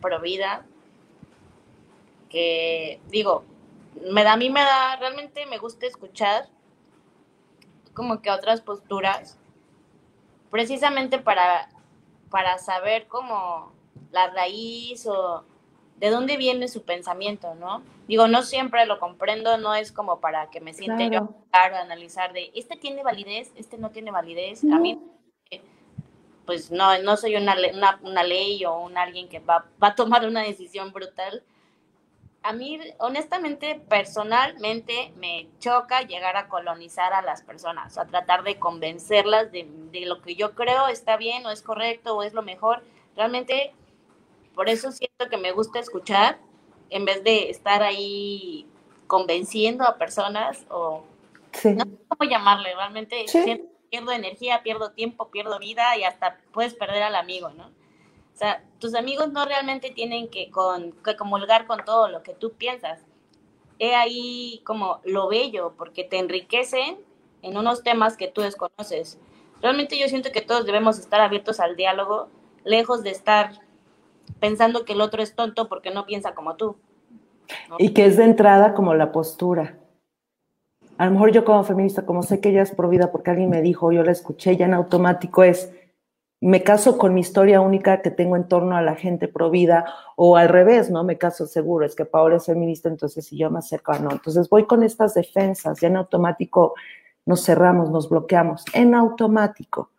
[0.00, 0.64] pro vida,
[2.28, 3.44] que digo,
[4.10, 6.48] me da, a mí me da, realmente me gusta escuchar
[7.94, 9.38] como que otras posturas,
[10.50, 11.68] precisamente para,
[12.30, 13.72] para saber cómo
[14.12, 15.44] la raíz o
[16.00, 17.82] de dónde viene su pensamiento, ¿no?
[18.08, 22.32] Digo, no siempre lo comprendo, no es como para que me siente yo a analizar
[22.32, 24.64] de, este tiene validez, este no tiene validez.
[24.64, 24.98] A mí,
[26.46, 29.94] pues no, no soy una, una, una ley o un alguien que va, va a
[29.94, 31.44] tomar una decisión brutal,
[32.42, 38.58] a mí, honestamente, personalmente, me choca llegar a colonizar a las personas, a tratar de
[38.58, 39.66] convencerlas de,
[40.06, 42.82] lo que yo creo está bien o es correcto o es lo mejor.
[43.14, 43.74] Realmente,
[44.54, 46.38] por eso siento que me gusta escuchar
[46.90, 48.66] en vez de estar ahí
[49.06, 51.04] convenciendo a personas o
[51.52, 51.70] Sí.
[51.74, 53.42] no sé cómo llamarle, realmente Sí.
[53.42, 57.66] siento pierdo energía, pierdo tiempo, pierdo vida y hasta puedes perder al amigo, ¿no?
[57.66, 62.32] O sea, tus amigos no realmente tienen que, con, que comulgar con todo lo que
[62.32, 63.00] tú piensas.
[63.80, 66.98] He ahí como lo bello, porque te enriquecen
[67.42, 69.18] en unos temas que tú desconoces.
[69.60, 72.28] Realmente yo siento que todos debemos estar abiertos al diálogo,
[72.64, 73.60] lejos de estar
[74.38, 76.76] pensando que el otro es tonto porque no piensa como tú.
[77.78, 79.78] Y que es de entrada como la postura.
[80.98, 83.50] A lo mejor yo como feminista, como sé que ella es pro vida porque alguien
[83.50, 85.72] me dijo, yo la escuché, ya en automático es,
[86.42, 89.86] me caso con mi historia única que tengo en torno a la gente pro vida,
[90.16, 91.02] o al revés, ¿no?
[91.02, 94.10] Me caso seguro, es que Paola es feminista, entonces si yo me acerco no.
[94.10, 96.74] Entonces voy con estas defensas, ya en automático
[97.26, 99.90] nos cerramos, nos bloqueamos, en automático.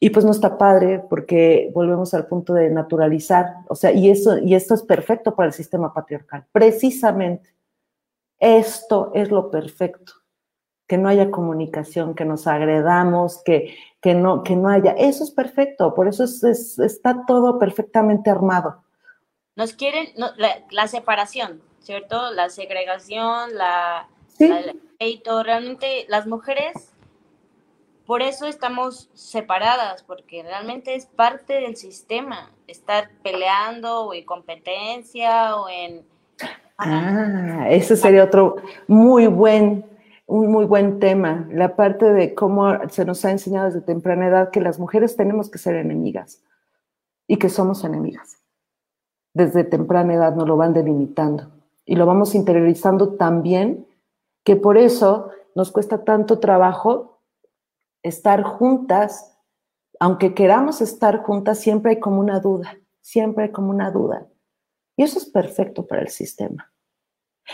[0.00, 4.38] Y pues no está padre porque volvemos al punto de naturalizar, o sea, y eso
[4.38, 6.46] y esto es perfecto para el sistema patriarcal.
[6.52, 7.52] Precisamente
[8.38, 10.12] esto es lo perfecto,
[10.86, 15.32] que no haya comunicación, que nos agredamos, que, que, no, que no haya, eso es
[15.32, 18.84] perfecto, por eso es, es, está todo perfectamente armado.
[19.56, 22.30] Nos quieren, no, la, la, separación, ¿cierto?
[22.30, 24.46] La segregación, la, ¿Sí?
[24.46, 26.92] la, pleito, realmente las mujeres
[28.08, 35.54] por eso estamos separadas, porque realmente es parte del sistema, estar peleando o en competencia
[35.56, 36.06] o en...
[36.78, 38.56] Ah, ese sería otro
[38.86, 39.84] muy buen,
[40.24, 44.50] un muy buen tema, la parte de cómo se nos ha enseñado desde temprana edad
[44.52, 46.42] que las mujeres tenemos que ser enemigas
[47.26, 48.38] y que somos enemigas.
[49.34, 51.52] Desde temprana edad nos lo van delimitando
[51.84, 53.86] y lo vamos interiorizando también,
[54.44, 57.17] que por eso nos cuesta tanto trabajo
[58.02, 59.36] estar juntas,
[60.00, 64.26] aunque queramos estar juntas, siempre hay como una duda, siempre hay como una duda.
[64.96, 66.72] Y eso es perfecto para el sistema.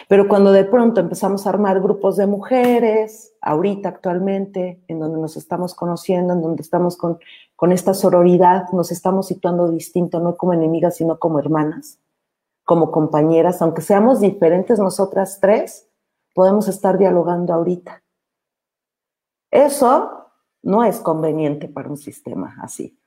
[0.08, 5.36] Pero cuando de pronto empezamos a armar grupos de mujeres, ahorita actualmente, en donde nos
[5.36, 7.18] estamos conociendo, en donde estamos con,
[7.54, 12.00] con esta sororidad, nos estamos situando distinto, no como enemigas, sino como hermanas,
[12.64, 15.88] como compañeras, aunque seamos diferentes nosotras tres,
[16.34, 18.02] podemos estar dialogando ahorita.
[19.50, 20.23] Eso
[20.64, 22.98] no es conveniente para un sistema así.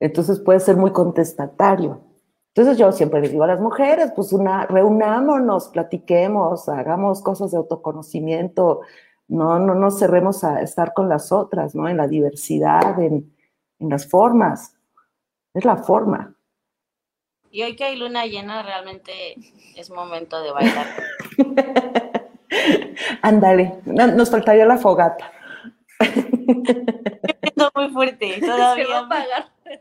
[0.00, 2.00] Entonces puede ser muy contestatario.
[2.54, 7.56] Entonces yo siempre les digo a las mujeres, pues una, reunámonos, platiquemos, hagamos cosas de
[7.56, 8.80] autoconocimiento,
[9.26, 11.88] no, no nos cerremos a estar con las otras, ¿no?
[11.88, 13.34] En la diversidad, en,
[13.78, 14.76] en las formas.
[15.52, 16.34] Es la forma.
[17.50, 19.36] Y hoy que hay luna llena, realmente
[19.76, 20.86] es momento de bailar.
[23.22, 25.32] Ándale, nos faltaría la fogata.
[27.56, 28.86] No muy fuerte, todavía.
[28.86, 29.48] Se va a pagar.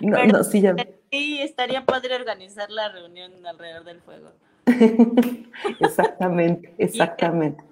[0.00, 0.76] No, no, sí, ya.
[1.10, 4.30] Sí, estaría padre organizar la reunión alrededor del fuego.
[5.80, 7.64] exactamente, exactamente.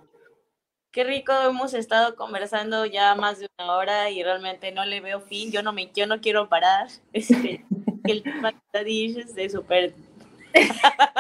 [0.91, 5.21] Qué rico hemos estado conversando ya más de una hora y realmente no le veo
[5.21, 5.53] fin.
[5.53, 6.89] Yo no me, yo no quiero parar.
[7.13, 7.65] Este,
[8.05, 9.95] el tema de es de súper.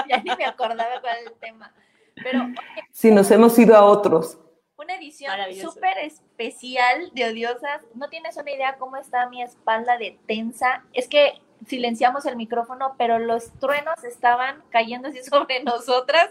[0.09, 1.73] ya ni me acordaba cuál era el tema.
[2.17, 2.49] Pero
[2.93, 4.39] sí, nos hemos ido a otros.
[4.85, 7.83] Una edición súper especial de Odiosas.
[7.95, 10.85] No tienes una idea cómo está mi espalda de tensa.
[10.93, 16.31] Es que silenciamos el micrófono, pero los truenos estaban cayendo así sobre nosotras.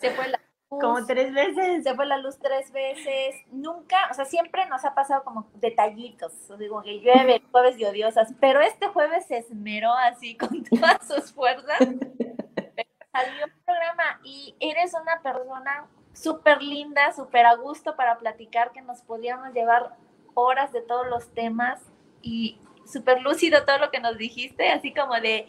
[0.00, 0.46] Se fue la luz.
[0.68, 1.84] Como tres veces.
[1.84, 3.36] Se fue la luz tres veces.
[3.52, 6.32] Nunca, o sea, siempre nos ha pasado como detallitos.
[6.58, 11.32] Digo que llueve, jueves de odiosas, pero este jueves se esmeró así con todas sus
[11.32, 11.78] fuerzas.
[11.78, 15.86] Salió un programa y eres una persona
[16.16, 19.96] súper linda, súper a gusto para platicar, que nos podíamos llevar
[20.34, 21.80] horas de todos los temas
[22.22, 22.58] y
[22.90, 25.46] súper lúcido todo lo que nos dijiste, así como de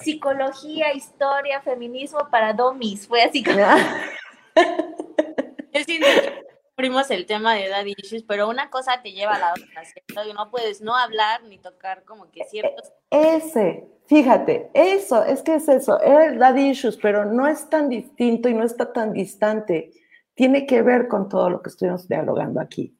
[0.00, 3.08] psicología, historia, feminismo para domis.
[3.08, 3.58] Fue así como.
[5.72, 6.46] Yo siento que
[6.76, 10.28] abrimos el tema de daddy issues, pero una cosa te lleva a la otra, ¿cierto?
[10.28, 12.92] Y no puedes no hablar ni tocar como que ciertos.
[13.10, 17.88] Ese, fíjate, eso, es que es eso, era el daddy issues, pero no es tan
[17.88, 19.92] distinto y no está tan distante.
[20.34, 22.96] Tiene que ver con todo lo que estuvimos dialogando aquí.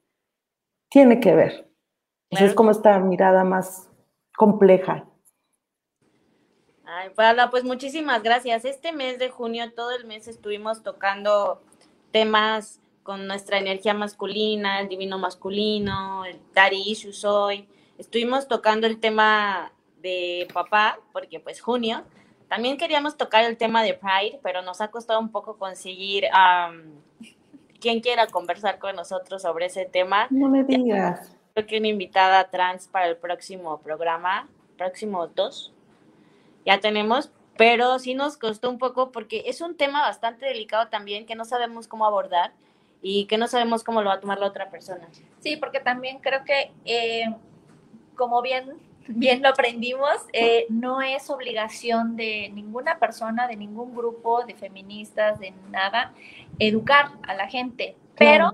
[0.91, 1.71] Tiene que ver.
[2.31, 2.47] Claro.
[2.47, 3.89] Es como esta mirada más
[4.37, 5.07] compleja.
[6.85, 8.65] Ay, Paula, pues muchísimas gracias.
[8.65, 11.63] Este mes de junio, todo el mes estuvimos tocando
[12.13, 17.67] temas con nuestra energía masculina, el divino masculino, el daddy issues hoy.
[17.99, 22.03] Estuvimos tocando el tema de papá, porque pues junio.
[22.49, 27.29] También queríamos tocar el tema de Pride, pero nos ha costado un poco conseguir um,
[27.79, 30.27] quien quiera conversar con nosotros sobre ese tema.
[30.31, 31.37] No me digas.
[31.55, 35.75] Creo que una invitada trans para el próximo programa, próximo dos.
[36.65, 41.27] Ya tenemos, pero sí nos costó un poco porque es un tema bastante delicado también
[41.27, 42.53] que no sabemos cómo abordar
[43.03, 45.09] y que no sabemos cómo lo va a tomar la otra persona.
[45.41, 47.27] Sí, porque también creo que, eh,
[48.17, 48.79] como bien,
[49.09, 55.41] bien lo aprendimos, eh, no es obligación de ninguna persona, de ningún grupo de feministas,
[55.41, 56.13] de nada,
[56.59, 58.53] educar a la gente, pero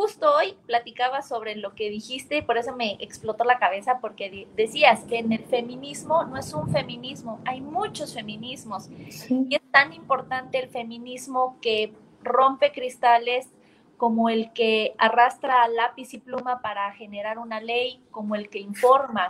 [0.00, 4.48] justo hoy platicaba sobre lo que dijiste y por eso me explotó la cabeza porque
[4.56, 8.88] decías que en el feminismo no es un feminismo, hay muchos feminismos.
[9.28, 11.92] Y es tan importante el feminismo que
[12.22, 13.50] rompe cristales
[13.98, 19.28] como el que arrastra lápiz y pluma para generar una ley, como el que informa,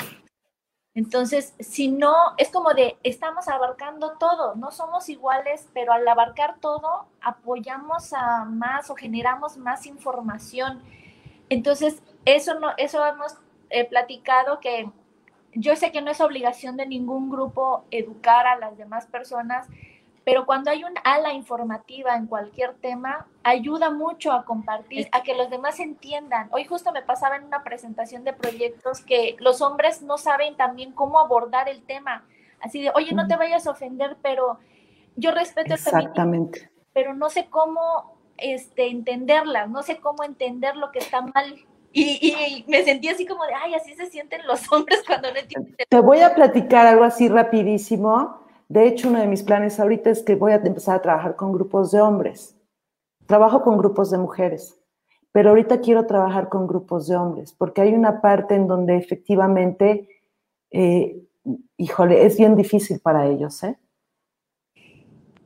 [1.01, 6.59] entonces, si no, es como de, estamos abarcando todo, no somos iguales, pero al abarcar
[6.61, 10.83] todo, apoyamos a más o generamos más información.
[11.49, 13.39] Entonces, eso, no, eso hemos
[13.71, 14.91] eh, platicado que
[15.55, 19.69] yo sé que no es obligación de ningún grupo educar a las demás personas,
[20.25, 25.35] pero cuando hay un ala informativa en cualquier tema, ayuda mucho a compartir, a que
[25.35, 26.49] los demás entiendan.
[26.53, 30.93] Hoy justo me pasaba en una presentación de proyectos que los hombres no saben también
[30.93, 32.25] cómo abordar el tema.
[32.61, 34.59] Así de, oye, no te vayas a ofender, pero
[35.17, 36.61] yo respeto Exactamente.
[36.61, 41.55] el pero no sé cómo este, entenderla, no sé cómo entender lo que está mal.
[41.93, 45.39] Y, y, me sentí así como de, ay, así se sienten los hombres cuando no
[45.39, 45.75] entienden.
[45.89, 48.41] Te voy a platicar algo así rapidísimo
[48.71, 51.51] de hecho, uno de mis planes ahorita es que voy a empezar a trabajar con
[51.51, 52.57] grupos de hombres.
[53.27, 54.79] Trabajo con grupos de mujeres,
[55.33, 60.09] pero ahorita quiero trabajar con grupos de hombres, porque hay una parte en donde efectivamente,
[60.71, 61.21] eh,
[61.79, 63.77] híjole, es bien difícil para ellos, ¿eh?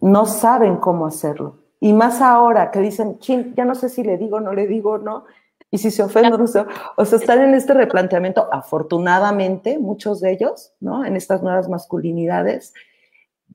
[0.03, 1.61] No saben cómo hacerlo.
[1.81, 4.99] Y más ahora que dicen, chin, ya no sé si le digo, no le digo,
[4.99, 5.25] no.
[5.71, 6.67] Y si se ofende, no sé.
[6.99, 11.07] O sea, están en este replanteamiento, afortunadamente, muchos de ellos, ¿no?
[11.07, 12.75] En estas nuevas masculinidades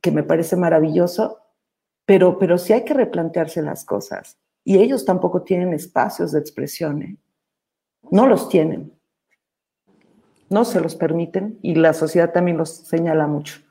[0.02, 1.40] que me parece maravilloso,
[2.06, 4.38] pero, pero sí hay que replantearse las cosas.
[4.64, 7.18] Y ellos tampoco tienen espacios de expresión, ¿eh?
[8.12, 8.94] no los tienen,
[10.50, 13.62] no se los permiten y la sociedad también los señala mucho.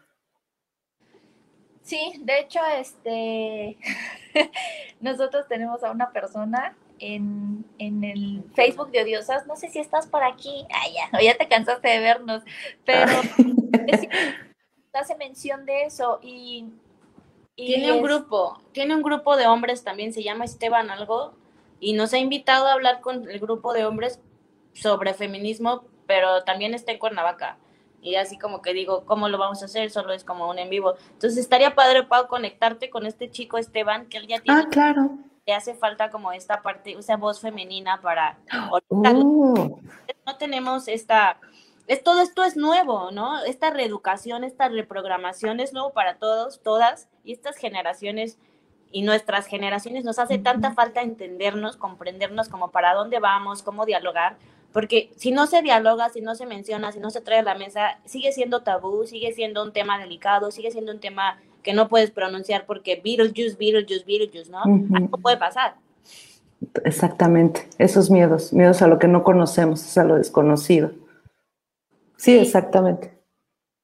[1.82, 3.78] Sí, de hecho, este,
[5.00, 10.06] nosotros tenemos a una persona en, en, el Facebook de Odiosas, no sé si estás
[10.06, 12.42] por aquí, ay, ya, ya te cansaste de vernos,
[12.84, 13.06] pero
[14.92, 16.66] hace mención de eso y...
[17.56, 21.34] tiene un grupo, tiene un grupo de hombres también, se llama Esteban algo,
[21.80, 24.20] y nos ha invitado a hablar con el grupo de hombres
[24.72, 27.58] sobre feminismo, pero también está en Cuernavaca.
[28.00, 29.90] Y así como que digo, ¿cómo lo vamos a hacer?
[29.90, 30.94] Solo es como un en vivo.
[31.12, 34.60] Entonces estaría padre, Pau, conectarte con este chico Esteban, que él ya tiene...
[34.60, 35.10] Ah, claro.
[35.46, 38.38] Le hace falta como esta parte, esa voz femenina para...
[38.90, 39.80] Oh.
[40.26, 41.40] No tenemos esta
[41.96, 43.42] todo esto es nuevo, ¿no?
[43.44, 48.38] Esta reeducación, esta reprogramación es nuevo para todos, todas, y estas generaciones
[48.90, 54.36] y nuestras generaciones nos hace tanta falta entendernos, comprendernos como para dónde vamos, cómo dialogar,
[54.72, 57.54] porque si no se dialoga, si no se menciona, si no se trae a la
[57.54, 61.88] mesa, sigue siendo tabú, sigue siendo un tema delicado, sigue siendo un tema que no
[61.88, 64.62] puedes pronunciar porque Beetlejuice, Beetlejuice, Beetlejuice, ¿no?
[64.94, 65.76] Algo puede pasar.
[66.84, 70.90] Exactamente, esos miedos, miedos a lo que no conocemos, a lo desconocido.
[72.18, 73.16] Sí, exactamente.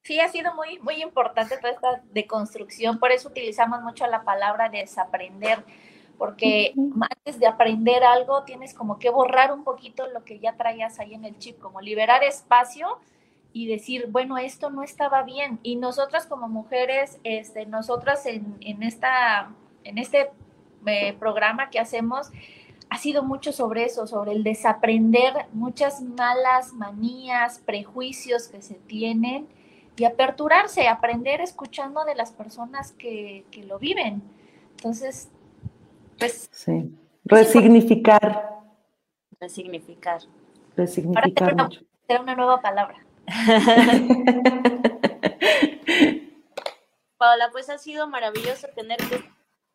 [0.02, 4.69] Sí, ha sido muy, muy importante toda esta deconstrucción, por eso utilizamos mucho la palabra
[4.69, 5.65] desaprender,
[6.19, 10.98] porque antes de aprender algo tienes como que borrar un poquito lo que ya traías
[10.98, 12.98] ahí en el chip, como liberar espacio
[13.52, 15.61] y decir, bueno, esto no estaba bien.
[15.62, 19.52] Y nosotras como mujeres, este, nosotras en, en, esta,
[19.85, 20.31] en este
[20.86, 22.31] eh, programa que hacemos,
[22.94, 29.48] ha sido mucho sobre eso, sobre el desaprender muchas malas manías, prejuicios que se tienen
[29.96, 34.22] y aperturarse, aprender escuchando de las personas que, lo viven.
[34.76, 35.28] Entonces,
[36.20, 36.48] pues...
[36.52, 36.96] Sí.
[37.24, 38.62] Resignificar.
[39.40, 40.20] Resignificar.
[40.76, 41.80] Resignificar mucho.
[42.06, 43.04] Será una nueva palabra.
[47.18, 49.24] Paola, pues ha sido maravilloso tenerte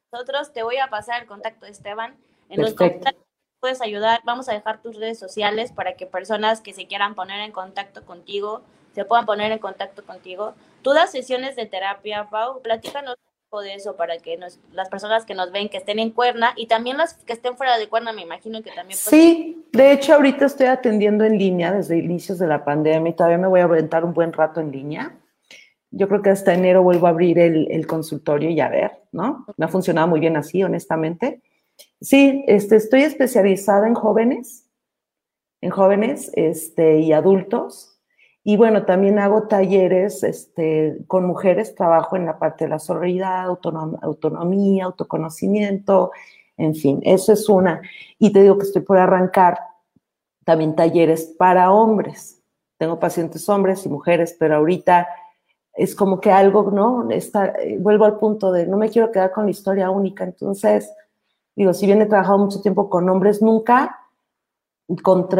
[0.10, 0.54] nosotros.
[0.54, 2.16] Te voy a pasar el contacto de Esteban
[2.50, 3.24] en los comentarios
[3.60, 4.22] puedes ayudar.
[4.26, 8.06] Vamos a dejar tus redes sociales para que personas que se quieran poner en contacto
[8.06, 8.62] contigo
[8.94, 10.54] se puedan poner en contacto contigo.
[10.82, 12.62] Tú das sesiones de terapia, Pau.
[12.62, 14.38] Platícanos un poco de eso para que
[14.74, 17.78] las personas que nos ven, que estén en Cuerna y también las que estén fuera
[17.78, 18.98] de Cuerna, me imagino que también.
[18.98, 23.38] Sí, de hecho, ahorita estoy atendiendo en línea desde inicios de la pandemia y todavía
[23.38, 25.16] me voy a aventar un buen rato en línea.
[25.92, 29.46] Yo creo que hasta enero vuelvo a abrir el, el consultorio y a ver, ¿no?
[29.58, 31.42] Me ha funcionado muy bien así, honestamente.
[32.02, 34.70] Sí, este, estoy especializada en jóvenes,
[35.62, 38.00] en jóvenes este, y adultos.
[38.44, 43.48] Y bueno, también hago talleres este, con mujeres, trabajo en la parte de la sororidad,
[43.48, 46.12] autonomía, autoconocimiento,
[46.60, 47.82] en fin, eso es una.
[48.18, 49.60] Y te digo que estoy por arrancar
[50.44, 52.42] también talleres para hombres.
[52.78, 55.08] Tengo pacientes hombres y mujeres, pero ahorita
[55.74, 57.10] es como que algo, ¿no?
[57.12, 60.26] Está, eh, vuelvo al punto de no me quiero quedar con la historia única.
[60.26, 60.92] Entonces,
[61.56, 64.00] digo, si bien he trabajado mucho tiempo con hombres, nunca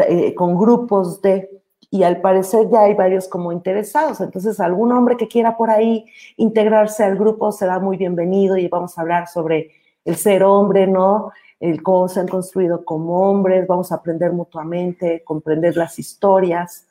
[0.08, 1.50] eh, con grupos de,
[1.90, 4.20] y al parecer ya hay varios como interesados.
[4.20, 6.06] Entonces, algún hombre que quiera por ahí
[6.36, 9.72] integrarse al grupo será muy bienvenido y vamos a hablar sobre
[10.04, 11.32] el ser hombre, ¿no?
[11.58, 16.86] El cómo se han construido como hombres, vamos a aprender mutuamente, comprender las historias,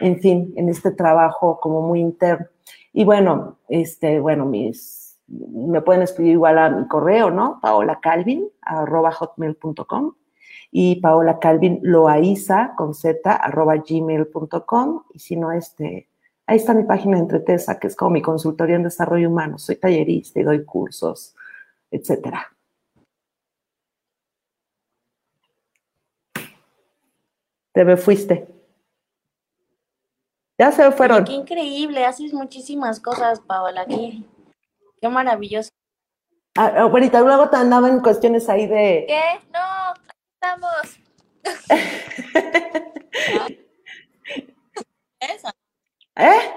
[0.00, 2.46] en fin, en este trabajo como muy interno.
[2.92, 7.58] Y bueno, este, bueno, mis, me pueden escribir igual a mi correo, ¿no?
[7.60, 10.14] Paola Calvin, arroba hotmail.com
[10.70, 16.08] y Paola Calvin Loaiza con z arroba gmail.com y si no, este,
[16.46, 19.58] ahí está mi página de Entretesa, que es como mi consultoría en desarrollo humano.
[19.58, 21.34] Soy tallerista y doy cursos,
[21.90, 22.48] etcétera.
[27.72, 28.46] Te me fuiste.
[30.58, 31.24] Ya se fueron.
[31.24, 33.84] Qué increíble, haces muchísimas cosas, Paola.
[33.86, 34.22] Qué,
[35.04, 35.68] qué maravilloso.
[36.56, 39.04] Ah, ah bonita, luego te andaba en cuestiones ahí de.
[39.06, 39.22] ¿Qué?
[39.52, 39.94] No,
[40.32, 40.98] estamos.
[46.16, 46.52] ¿Eh?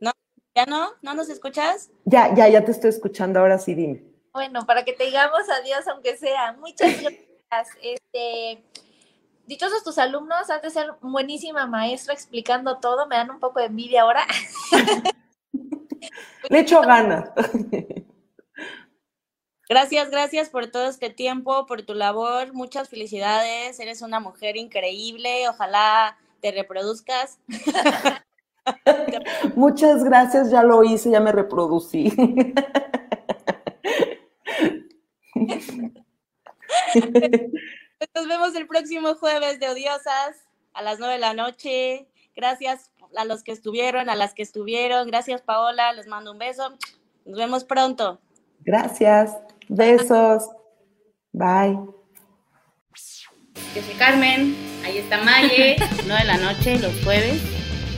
[0.00, 0.12] No,
[0.54, 0.92] ¿ya no?
[1.02, 1.90] ¿No nos escuchas?
[2.04, 4.04] Ya, ya, ya te estoy escuchando, ahora sí dime.
[4.32, 6.52] Bueno, para que te digamos adiós, aunque sea.
[6.52, 7.68] Muchas gracias.
[7.82, 8.62] Este,
[9.46, 13.66] dichosos tus alumnos, has de ser buenísima maestra explicando todo, me dan un poco de
[13.66, 14.24] envidia ahora.
[16.50, 17.30] Le echo ganas.
[19.66, 22.52] Gracias, gracias por todo este tiempo, por tu labor.
[22.52, 23.80] Muchas felicidades.
[23.80, 25.48] Eres una mujer increíble.
[25.48, 27.38] Ojalá te reproduzcas.
[29.56, 32.12] Muchas gracias, ya lo hice, ya me reproducí.
[38.14, 40.44] Nos vemos el próximo jueves de Odiosas
[40.74, 42.06] a las nueve de la noche.
[42.36, 45.06] Gracias a los que estuvieron, a las que estuvieron.
[45.06, 45.92] Gracias, Paola.
[45.92, 46.76] Les mando un beso.
[47.24, 48.20] Nos vemos pronto.
[48.60, 49.36] Gracias.
[49.68, 50.48] Besos.
[51.32, 51.78] Bye.
[53.74, 55.76] Yo soy Carmen, ahí está Maye,
[56.06, 57.40] 9 de la noche, los jueves.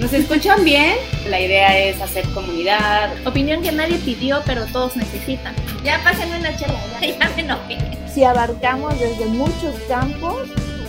[0.01, 0.97] ¿Nos escuchan bien?
[1.29, 3.11] La idea es hacer comunidad.
[3.27, 5.55] Opinión que nadie pidió, pero todos necesitan.
[5.83, 7.79] Ya pásenme una chela, ya, ya me enojé.
[8.13, 10.49] Si abarcamos desde muchos campos,